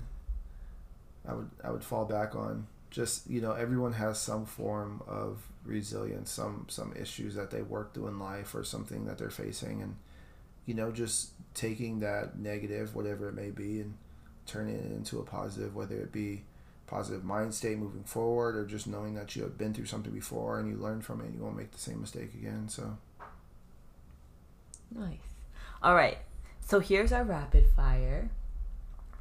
I 1.28 1.34
would 1.34 1.50
I 1.64 1.70
would 1.70 1.82
fall 1.82 2.04
back 2.04 2.36
on. 2.36 2.66
Just 2.90 3.28
you 3.28 3.40
know, 3.40 3.52
everyone 3.52 3.92
has 3.92 4.20
some 4.20 4.46
form 4.46 5.02
of 5.06 5.42
resilience, 5.64 6.30
some 6.30 6.66
some 6.68 6.94
issues 6.98 7.34
that 7.34 7.50
they 7.50 7.62
work 7.62 7.94
through 7.94 8.08
in 8.08 8.18
life, 8.18 8.54
or 8.54 8.64
something 8.64 9.04
that 9.06 9.18
they're 9.18 9.30
facing, 9.30 9.82
and 9.82 9.96
you 10.66 10.74
know, 10.74 10.90
just 10.90 11.30
taking 11.54 12.00
that 12.00 12.38
negative, 12.38 12.94
whatever 12.94 13.28
it 13.28 13.34
may 13.34 13.50
be, 13.50 13.80
and 13.80 13.94
turning 14.46 14.76
it 14.76 14.92
into 14.92 15.18
a 15.18 15.24
positive, 15.24 15.74
whether 15.74 15.96
it 15.96 16.12
be 16.12 16.44
positive 16.86 17.22
mind 17.22 17.52
state 17.52 17.78
moving 17.78 18.04
forward 18.04 18.56
or 18.56 18.64
just 18.64 18.86
knowing 18.86 19.14
that 19.14 19.36
you 19.36 19.42
have 19.42 19.58
been 19.58 19.74
through 19.74 19.84
something 19.84 20.12
before 20.12 20.58
and 20.58 20.70
you 20.70 20.76
learn 20.76 21.02
from 21.02 21.20
it 21.20 21.26
and 21.26 21.34
you 21.34 21.42
won't 21.42 21.56
make 21.56 21.70
the 21.70 21.78
same 21.78 22.00
mistake 22.00 22.32
again. 22.32 22.66
So 22.66 22.96
Nice. 24.94 25.18
All 25.82 25.94
right. 25.94 26.18
So 26.60 26.80
here's 26.80 27.12
our 27.12 27.24
rapid 27.24 27.66
fire. 27.76 28.30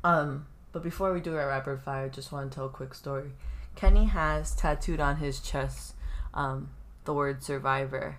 Um, 0.03 0.47
but 0.71 0.83
before 0.83 1.13
we 1.13 1.19
do 1.19 1.35
our 1.35 1.47
rapid 1.47 1.81
fire, 1.81 2.09
just 2.09 2.31
want 2.31 2.51
to 2.51 2.55
tell 2.55 2.65
a 2.65 2.69
quick 2.69 2.93
story. 2.93 3.31
Kenny 3.77 4.05
has 4.05 4.55
tattooed 4.55 4.99
on 4.99 5.17
his 5.17 5.39
chest 5.39 5.93
um, 6.33 6.71
the 7.05 7.13
word 7.13 7.43
survivor. 7.43 8.17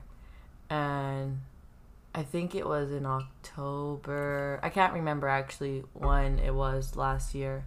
And 0.70 1.40
I 2.14 2.22
think 2.22 2.54
it 2.54 2.64
was 2.64 2.92
in 2.92 3.04
October. 3.04 4.60
I 4.62 4.68
can't 4.70 4.92
remember 4.92 5.26
actually 5.26 5.82
when 5.94 6.38
it 6.38 6.54
was 6.54 6.94
last 6.96 7.34
year. 7.34 7.66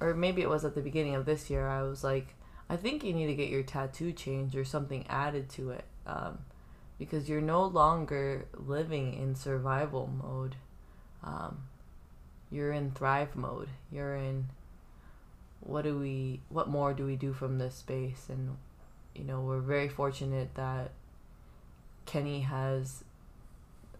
Or 0.00 0.14
maybe 0.14 0.40
it 0.40 0.48
was 0.48 0.64
at 0.64 0.74
the 0.74 0.80
beginning 0.80 1.14
of 1.14 1.26
this 1.26 1.50
year. 1.50 1.68
I 1.68 1.82
was 1.82 2.02
like, 2.02 2.34
I 2.70 2.76
think 2.76 3.04
you 3.04 3.12
need 3.12 3.26
to 3.26 3.34
get 3.34 3.50
your 3.50 3.62
tattoo 3.62 4.12
changed 4.12 4.56
or 4.56 4.64
something 4.64 5.06
added 5.08 5.50
to 5.50 5.70
it. 5.70 5.84
Um, 6.06 6.38
because 6.98 7.28
you're 7.28 7.42
no 7.42 7.66
longer 7.66 8.46
living 8.54 9.12
in 9.12 9.34
survival 9.34 10.06
mode. 10.06 10.56
Um, 11.22 11.64
you're 12.50 12.72
in 12.72 12.92
thrive 12.92 13.36
mode. 13.36 13.68
You're 13.92 14.16
in 14.16 14.46
what 15.60 15.82
do 15.82 15.98
we 15.98 16.40
what 16.48 16.68
more 16.68 16.92
do 16.92 17.04
we 17.06 17.16
do 17.16 17.32
from 17.32 17.58
this 17.58 17.76
space? 17.76 18.26
And 18.28 18.56
you 19.14 19.24
know 19.24 19.40
we're 19.40 19.60
very 19.60 19.88
fortunate 19.88 20.54
that 20.54 20.92
Kenny 22.06 22.40
has 22.40 23.04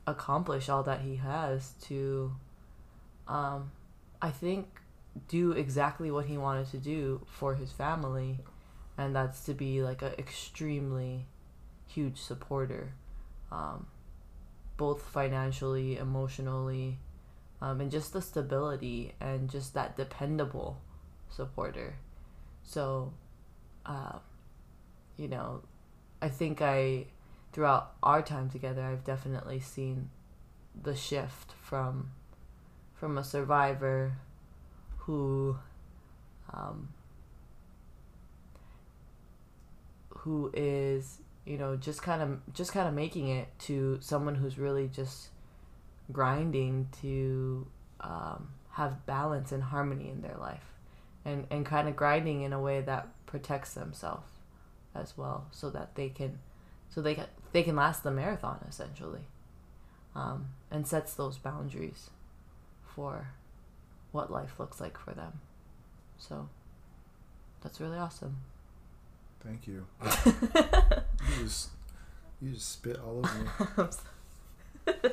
accomplished 0.06 0.70
all 0.70 0.82
that 0.84 1.02
he 1.02 1.16
has 1.16 1.72
to 1.82 2.32
um, 3.26 3.70
I 4.22 4.30
think 4.30 4.66
do 5.28 5.52
exactly 5.52 6.10
what 6.10 6.26
he 6.26 6.38
wanted 6.38 6.70
to 6.70 6.78
do 6.78 7.26
for 7.26 7.54
his 7.54 7.72
family. 7.72 8.38
And 8.96 9.14
that's 9.14 9.44
to 9.44 9.54
be 9.54 9.82
like 9.82 10.02
an 10.02 10.12
extremely 10.18 11.26
huge 11.86 12.18
supporter, 12.18 12.92
um, 13.52 13.86
both 14.76 15.02
financially, 15.02 15.96
emotionally, 15.96 16.98
um, 17.60 17.80
and 17.80 17.90
just 17.90 18.12
the 18.12 18.22
stability 18.22 19.12
and 19.20 19.48
just 19.48 19.74
that 19.74 19.96
dependable 19.96 20.80
supporter. 21.30 21.96
So, 22.62 23.12
uh, 23.86 24.18
you 25.16 25.28
know, 25.28 25.62
I 26.20 26.28
think 26.28 26.60
I, 26.60 27.06
throughout 27.52 27.92
our 28.02 28.22
time 28.22 28.50
together, 28.50 28.82
I've 28.82 29.04
definitely 29.04 29.60
seen 29.60 30.10
the 30.80 30.94
shift 30.94 31.52
from, 31.62 32.10
from 32.94 33.18
a 33.18 33.24
survivor 33.24 34.12
who, 34.98 35.56
um, 36.52 36.88
who 40.10 40.50
is 40.52 41.18
you 41.48 41.56
know 41.56 41.76
just 41.76 42.02
kind 42.02 42.20
of 42.20 42.54
just 42.54 42.72
kind 42.72 42.86
of 42.86 42.92
making 42.92 43.28
it 43.28 43.48
to 43.58 43.98
someone 44.02 44.34
who's 44.34 44.58
really 44.58 44.86
just 44.88 45.28
grinding 46.12 46.88
to 47.00 47.66
um, 48.00 48.48
have 48.72 49.04
balance 49.06 49.50
and 49.50 49.62
harmony 49.62 50.10
in 50.10 50.20
their 50.20 50.36
life 50.36 50.77
and 51.24 51.46
and 51.50 51.64
kind 51.66 51.88
of 51.88 51.96
grinding 51.96 52.42
in 52.42 52.52
a 52.52 52.60
way 52.60 52.80
that 52.80 53.08
protects 53.26 53.74
themselves 53.74 54.30
as 54.94 55.16
well 55.16 55.46
so 55.50 55.70
that 55.70 55.94
they 55.94 56.08
can 56.08 56.38
so 56.88 57.00
they 57.00 57.14
can 57.14 57.26
they 57.52 57.62
can 57.62 57.76
last 57.76 58.02
the 58.02 58.10
marathon 58.10 58.64
essentially 58.68 59.22
um, 60.14 60.46
and 60.70 60.86
sets 60.86 61.14
those 61.14 61.38
boundaries 61.38 62.10
for 62.82 63.28
what 64.12 64.32
life 64.32 64.58
looks 64.58 64.80
like 64.80 64.98
for 64.98 65.12
them 65.12 65.40
so 66.18 66.48
that's 67.62 67.80
really 67.80 67.98
awesome 67.98 68.38
Thank 69.40 69.66
you. 69.66 69.86
you 70.26 71.44
just 71.44 71.70
you 72.40 72.52
just 72.52 72.72
spit 72.72 72.98
all 72.98 73.18
over 73.18 73.88
me. 74.86 74.94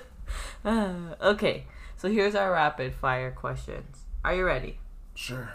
uh, 0.65 1.15
okay, 1.21 1.65
so 1.95 2.09
here's 2.09 2.35
our 2.35 2.51
rapid 2.51 2.93
fire 2.93 3.31
questions. 3.31 4.03
Are 4.23 4.35
you 4.35 4.45
ready? 4.45 4.79
Sure. 5.13 5.53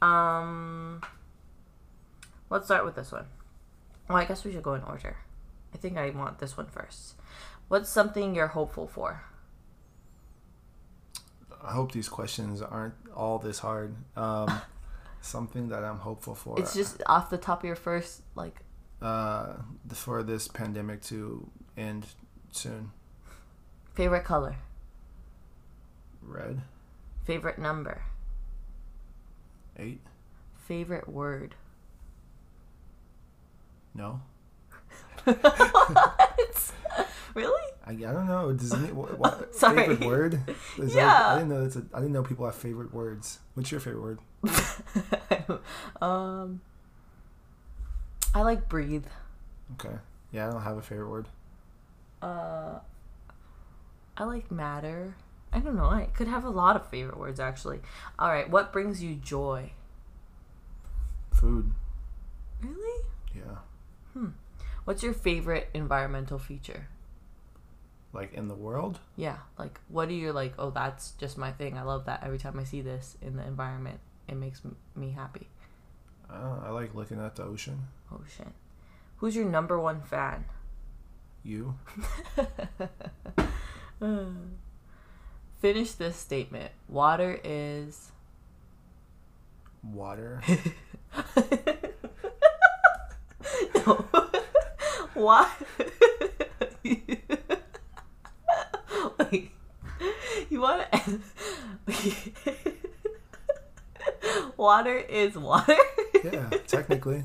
Um, 0.00 1.02
let's 2.50 2.66
start 2.66 2.84
with 2.84 2.94
this 2.94 3.12
one. 3.12 3.26
Well, 4.08 4.18
I 4.18 4.24
guess 4.24 4.44
we 4.44 4.52
should 4.52 4.62
go 4.62 4.74
in 4.74 4.82
order. 4.82 5.16
I 5.74 5.76
think 5.76 5.96
I 5.96 6.10
want 6.10 6.38
this 6.38 6.56
one 6.56 6.66
first. 6.66 7.14
What's 7.68 7.90
something 7.90 8.34
you're 8.34 8.48
hopeful 8.48 8.86
for? 8.86 9.22
I 11.62 11.72
hope 11.72 11.92
these 11.92 12.08
questions 12.08 12.62
aren't 12.62 12.94
all 13.14 13.38
this 13.38 13.58
hard. 13.58 13.94
Um, 14.16 14.60
something 15.20 15.68
that 15.68 15.84
I'm 15.84 15.98
hopeful 15.98 16.34
for. 16.34 16.58
It's 16.58 16.74
just 16.74 17.02
off 17.06 17.30
the 17.30 17.38
top 17.38 17.60
of 17.60 17.66
your 17.66 17.76
first 17.76 18.22
like. 18.34 18.62
Uh, 19.02 19.54
for 19.92 20.22
this 20.22 20.48
pandemic 20.48 21.02
to 21.02 21.48
end 21.76 22.06
soon. 22.50 22.90
Favorite 23.94 24.24
color. 24.24 24.56
Red. 26.22 26.62
Favorite 27.24 27.58
number. 27.58 28.02
Eight. 29.78 30.00
Favorite 30.56 31.08
word. 31.08 31.54
No. 33.94 34.20
what? 35.24 36.72
really? 37.34 37.72
I, 37.86 37.92
I 37.92 37.94
don't 38.12 38.26
know. 38.26 38.52
Does 38.52 38.72
it 38.72 38.94
what, 38.94 39.18
what 39.18 39.54
favorite 39.54 40.04
word? 40.04 40.40
Is 40.78 40.94
yeah. 40.94 41.06
That, 41.06 41.26
I 41.26 41.34
didn't 41.36 41.48
know 41.50 41.62
that's 41.62 41.76
a, 41.76 41.84
I 41.94 41.98
didn't 42.00 42.12
know 42.12 42.22
people 42.22 42.44
have 42.44 42.54
favorite 42.54 42.92
words. 42.92 43.38
What's 43.54 43.70
your 43.70 43.80
favorite 43.80 44.02
word? 44.02 44.18
um, 46.02 46.60
I 48.34 48.42
like 48.42 48.68
breathe. 48.68 49.06
Okay. 49.74 49.96
Yeah, 50.32 50.48
I 50.48 50.52
don't 50.52 50.62
have 50.62 50.76
a 50.76 50.82
favorite 50.82 51.08
word. 51.08 51.26
Uh, 52.20 52.78
I 54.16 54.24
like 54.24 54.50
matter. 54.50 55.14
I 55.52 55.60
don't 55.60 55.76
know. 55.76 55.86
I 55.86 56.08
could 56.14 56.28
have 56.28 56.44
a 56.44 56.50
lot 56.50 56.76
of 56.76 56.88
favorite 56.88 57.18
words 57.18 57.40
actually. 57.40 57.80
All 58.18 58.28
right, 58.28 58.48
what 58.48 58.72
brings 58.72 59.02
you 59.02 59.14
joy? 59.14 59.72
Food. 61.32 61.72
Really? 62.62 63.04
Yeah. 63.34 63.58
Hmm. 64.12 64.30
What's 64.84 65.02
your 65.02 65.12
favorite 65.12 65.68
environmental 65.74 66.38
feature? 66.38 66.88
Like 68.12 68.34
in 68.34 68.48
the 68.48 68.54
world? 68.54 69.00
Yeah. 69.16 69.36
Like, 69.58 69.80
what 69.88 70.08
are 70.08 70.12
you 70.12 70.32
like? 70.32 70.54
Oh, 70.58 70.70
that's 70.70 71.12
just 71.12 71.38
my 71.38 71.52
thing. 71.52 71.76
I 71.76 71.82
love 71.82 72.06
that. 72.06 72.22
Every 72.24 72.38
time 72.38 72.58
I 72.58 72.64
see 72.64 72.80
this 72.80 73.16
in 73.20 73.36
the 73.36 73.46
environment, 73.46 74.00
it 74.26 74.34
makes 74.34 74.62
me 74.96 75.10
happy. 75.10 75.48
Uh, 76.30 76.58
I 76.64 76.70
like 76.70 76.94
looking 76.94 77.20
at 77.20 77.36
the 77.36 77.44
ocean. 77.44 77.88
Ocean. 78.12 78.52
Who's 79.18 79.36
your 79.36 79.44
number 79.44 79.78
one 79.78 80.02
fan? 80.02 80.44
You. 81.42 81.74
Finish 85.60 85.92
this 85.92 86.16
statement. 86.16 86.70
Water 86.88 87.40
is. 87.42 88.12
Water. 89.82 90.40
no. 93.74 93.84
Why? 95.14 95.50
Wait. 99.18 99.50
You 100.48 100.60
want 100.60 100.92
to. 100.92 101.20
water 104.56 104.96
is 104.96 105.36
water? 105.36 105.74
yeah, 106.22 106.50
technically. 106.68 107.24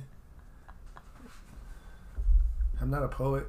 I'm 2.81 2.89
not 2.89 3.03
a 3.03 3.07
poet. 3.07 3.45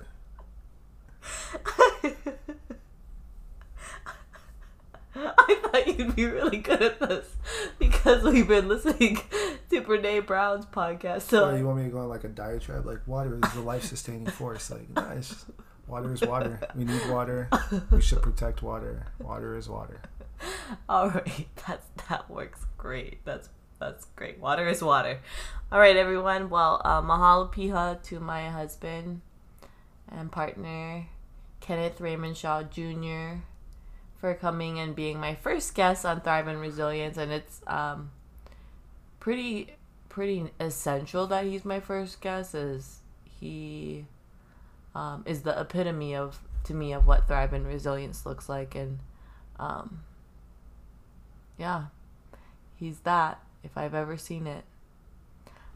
I 5.16 5.63
thought 5.74 5.87
you'd 5.98 6.16
be 6.16 6.26
really 6.26 6.58
good 6.58 6.82
at 6.82 7.00
this 7.00 7.26
because 7.78 8.22
we've 8.22 8.48
been 8.48 8.68
listening 8.68 9.16
to 9.70 9.82
Brene 9.82 10.26
Brown's 10.26 10.66
podcast. 10.66 11.22
So 11.22 11.51
oh, 11.51 11.57
you 11.57 11.66
want 11.66 11.78
me 11.78 11.84
to 11.84 11.90
go 11.90 11.99
on 11.99 12.09
like 12.09 12.24
a 12.24 12.28
diatribe? 12.28 12.86
Like 12.86 13.07
water 13.07 13.38
is 13.42 13.53
the 13.53 13.61
life 13.61 13.84
sustaining 13.84 14.26
force. 14.30 14.70
Like 14.70 14.88
nice. 14.90 15.44
Water 15.86 16.14
is 16.14 16.22
water. 16.22 16.61
We 16.74 16.84
need 16.84 17.11
water. 17.11 17.49
We 17.90 18.01
should 18.01 18.22
protect 18.22 18.62
water. 18.62 19.07
Water 19.20 19.57
is 19.57 19.68
water. 19.68 20.01
All 20.88 21.11
right, 21.11 21.46
that's 21.66 21.86
that 22.09 22.30
works 22.30 22.64
great. 22.78 23.22
That's 23.24 23.51
that's 23.78 24.07
great. 24.16 24.40
Water 24.40 24.66
is 24.66 24.82
water. 24.82 25.20
All 25.70 25.78
right, 25.78 25.96
everyone. 25.96 26.49
Well, 26.49 26.80
uh, 26.84 27.03
mahalo 27.03 27.53
piha 27.53 28.03
to 28.05 28.18
my 28.18 28.49
husband 28.49 29.20
and 30.09 30.32
partner, 30.32 31.07
Kenneth 31.61 32.01
Raymond 32.01 32.38
Shaw 32.38 32.62
Jr., 32.62 33.42
for 34.25 34.33
coming 34.33 34.79
and 34.79 34.97
being 34.97 35.20
my 35.20 35.35
first 35.35 35.75
guest 35.75 36.07
on 36.07 36.18
Thrive 36.22 36.47
and 36.47 36.59
Resilience. 36.59 37.18
And 37.18 37.31
it's 37.31 37.61
um, 37.66 38.11
pretty 39.20 39.75
pretty 40.09 40.51
essential 40.59 41.27
that 41.27 41.45
he's 41.45 41.62
my 41.62 41.79
first 41.79 42.22
guest, 42.22 42.55
as 42.55 43.01
he 43.39 44.07
um, 44.95 45.25
is 45.27 45.43
the 45.43 45.61
epitome 45.61 46.16
of 46.16 46.41
to 46.62 46.72
me 46.72 46.95
of 46.95 47.07
what 47.07 47.29
thrive 47.29 47.53
and 47.53 47.66
resilience 47.66 48.25
looks 48.25 48.49
like 48.49 48.75
and 48.75 49.01
um, 49.59 50.03
yeah 51.59 51.87
he's 52.77 53.01
that 53.01 53.43
if 53.62 53.77
i've 53.77 53.93
ever 53.93 54.16
seen 54.16 54.47
it 54.47 54.64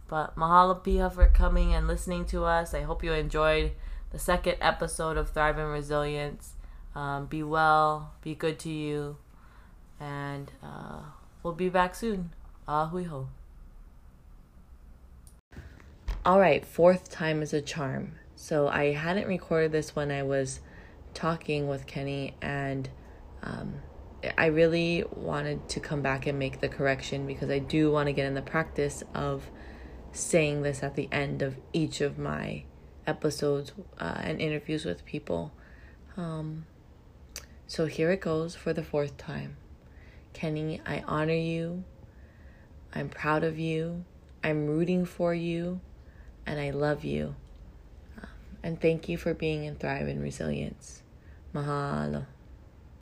but 0.09 0.35
mahalo 0.37 0.83
piha 0.83 1.13
for 1.13 1.29
coming 1.29 1.75
and 1.75 1.87
listening 1.87 2.25
to 2.25 2.45
us 2.45 2.73
i 2.73 2.81
hope 2.81 3.05
you 3.05 3.13
enjoyed 3.13 3.73
the 4.13 4.19
second 4.19 4.57
episode 4.63 5.19
of 5.19 5.29
thrive 5.29 5.59
and 5.59 5.71
resilience 5.71 6.55
um, 6.99 7.27
be 7.27 7.43
well 7.43 8.13
be 8.23 8.35
good 8.35 8.59
to 8.59 8.71
you 8.71 9.17
and 10.01 10.53
uh, 10.63 11.01
we'll 11.43 11.55
be 11.55 11.69
back 11.69 11.95
soon. 11.95 12.31
Ahui 12.67 13.07
ho 13.07 13.29
all 16.25 16.41
right 16.41 16.67
fourth 16.67 17.11
time 17.11 17.41
is 17.43 17.53
a 17.55 17.63
charm. 17.63 18.13
So 18.35 18.69
i 18.69 18.93
hadn't 18.93 19.27
recorded 19.27 19.73
this 19.73 19.97
when 19.97 20.11
i 20.11 20.23
was 20.23 20.61
talking 21.15 21.69
with 21.69 21.87
Kenny, 21.87 22.35
and 22.41 22.89
um, 23.43 23.75
I 24.37 24.47
really 24.47 25.05
wanted 25.11 25.69
to 25.71 25.81
come 25.81 26.03
back 26.03 26.27
and 26.27 26.39
make 26.39 26.61
the 26.61 26.69
correction 26.69 27.27
because 27.27 27.51
I 27.51 27.59
do 27.59 27.91
want 27.91 28.07
to 28.07 28.13
get 28.13 28.27
in 28.27 28.35
the 28.35 28.43
practice 28.43 29.03
of 29.15 29.51
saying 30.13 30.63
this 30.63 30.83
at 30.83 30.95
the 30.95 31.09
end 31.13 31.43
of 31.43 31.57
each 31.73 32.01
of 32.01 32.19
my 32.19 32.65
episodes 33.07 33.73
uh, 33.99 34.21
and 34.23 34.41
interviews 34.41 34.85
with 34.85 35.05
people. 35.05 35.53
Um, 36.17 36.67
so 37.69 37.85
here 37.85 38.11
it 38.11 38.23
goes 38.23 38.57
for 38.57 38.73
the 38.73 38.83
fourth 38.83 39.19
time. 39.19 39.59
Kenny, 40.33 40.81
I 40.87 41.05
honor 41.07 41.35
you. 41.35 41.85
I'm 42.95 43.11
proud 43.11 43.45
of 43.45 43.59
you. 43.59 44.07
I'm 44.43 44.67
rooting 44.67 45.05
for 45.05 45.35
you. 45.35 45.81
And 46.47 46.59
I 46.59 46.71
love 46.71 47.05
you. 47.05 47.35
Um, 48.23 48.29
and 48.63 48.81
thank 48.81 49.07
you 49.11 49.19
for 49.19 49.35
being 49.35 49.65
in 49.65 49.77
Thrive 49.77 50.09
and 50.09 50.23
Resilience. 50.23 51.03
Mahalo. 51.55 52.25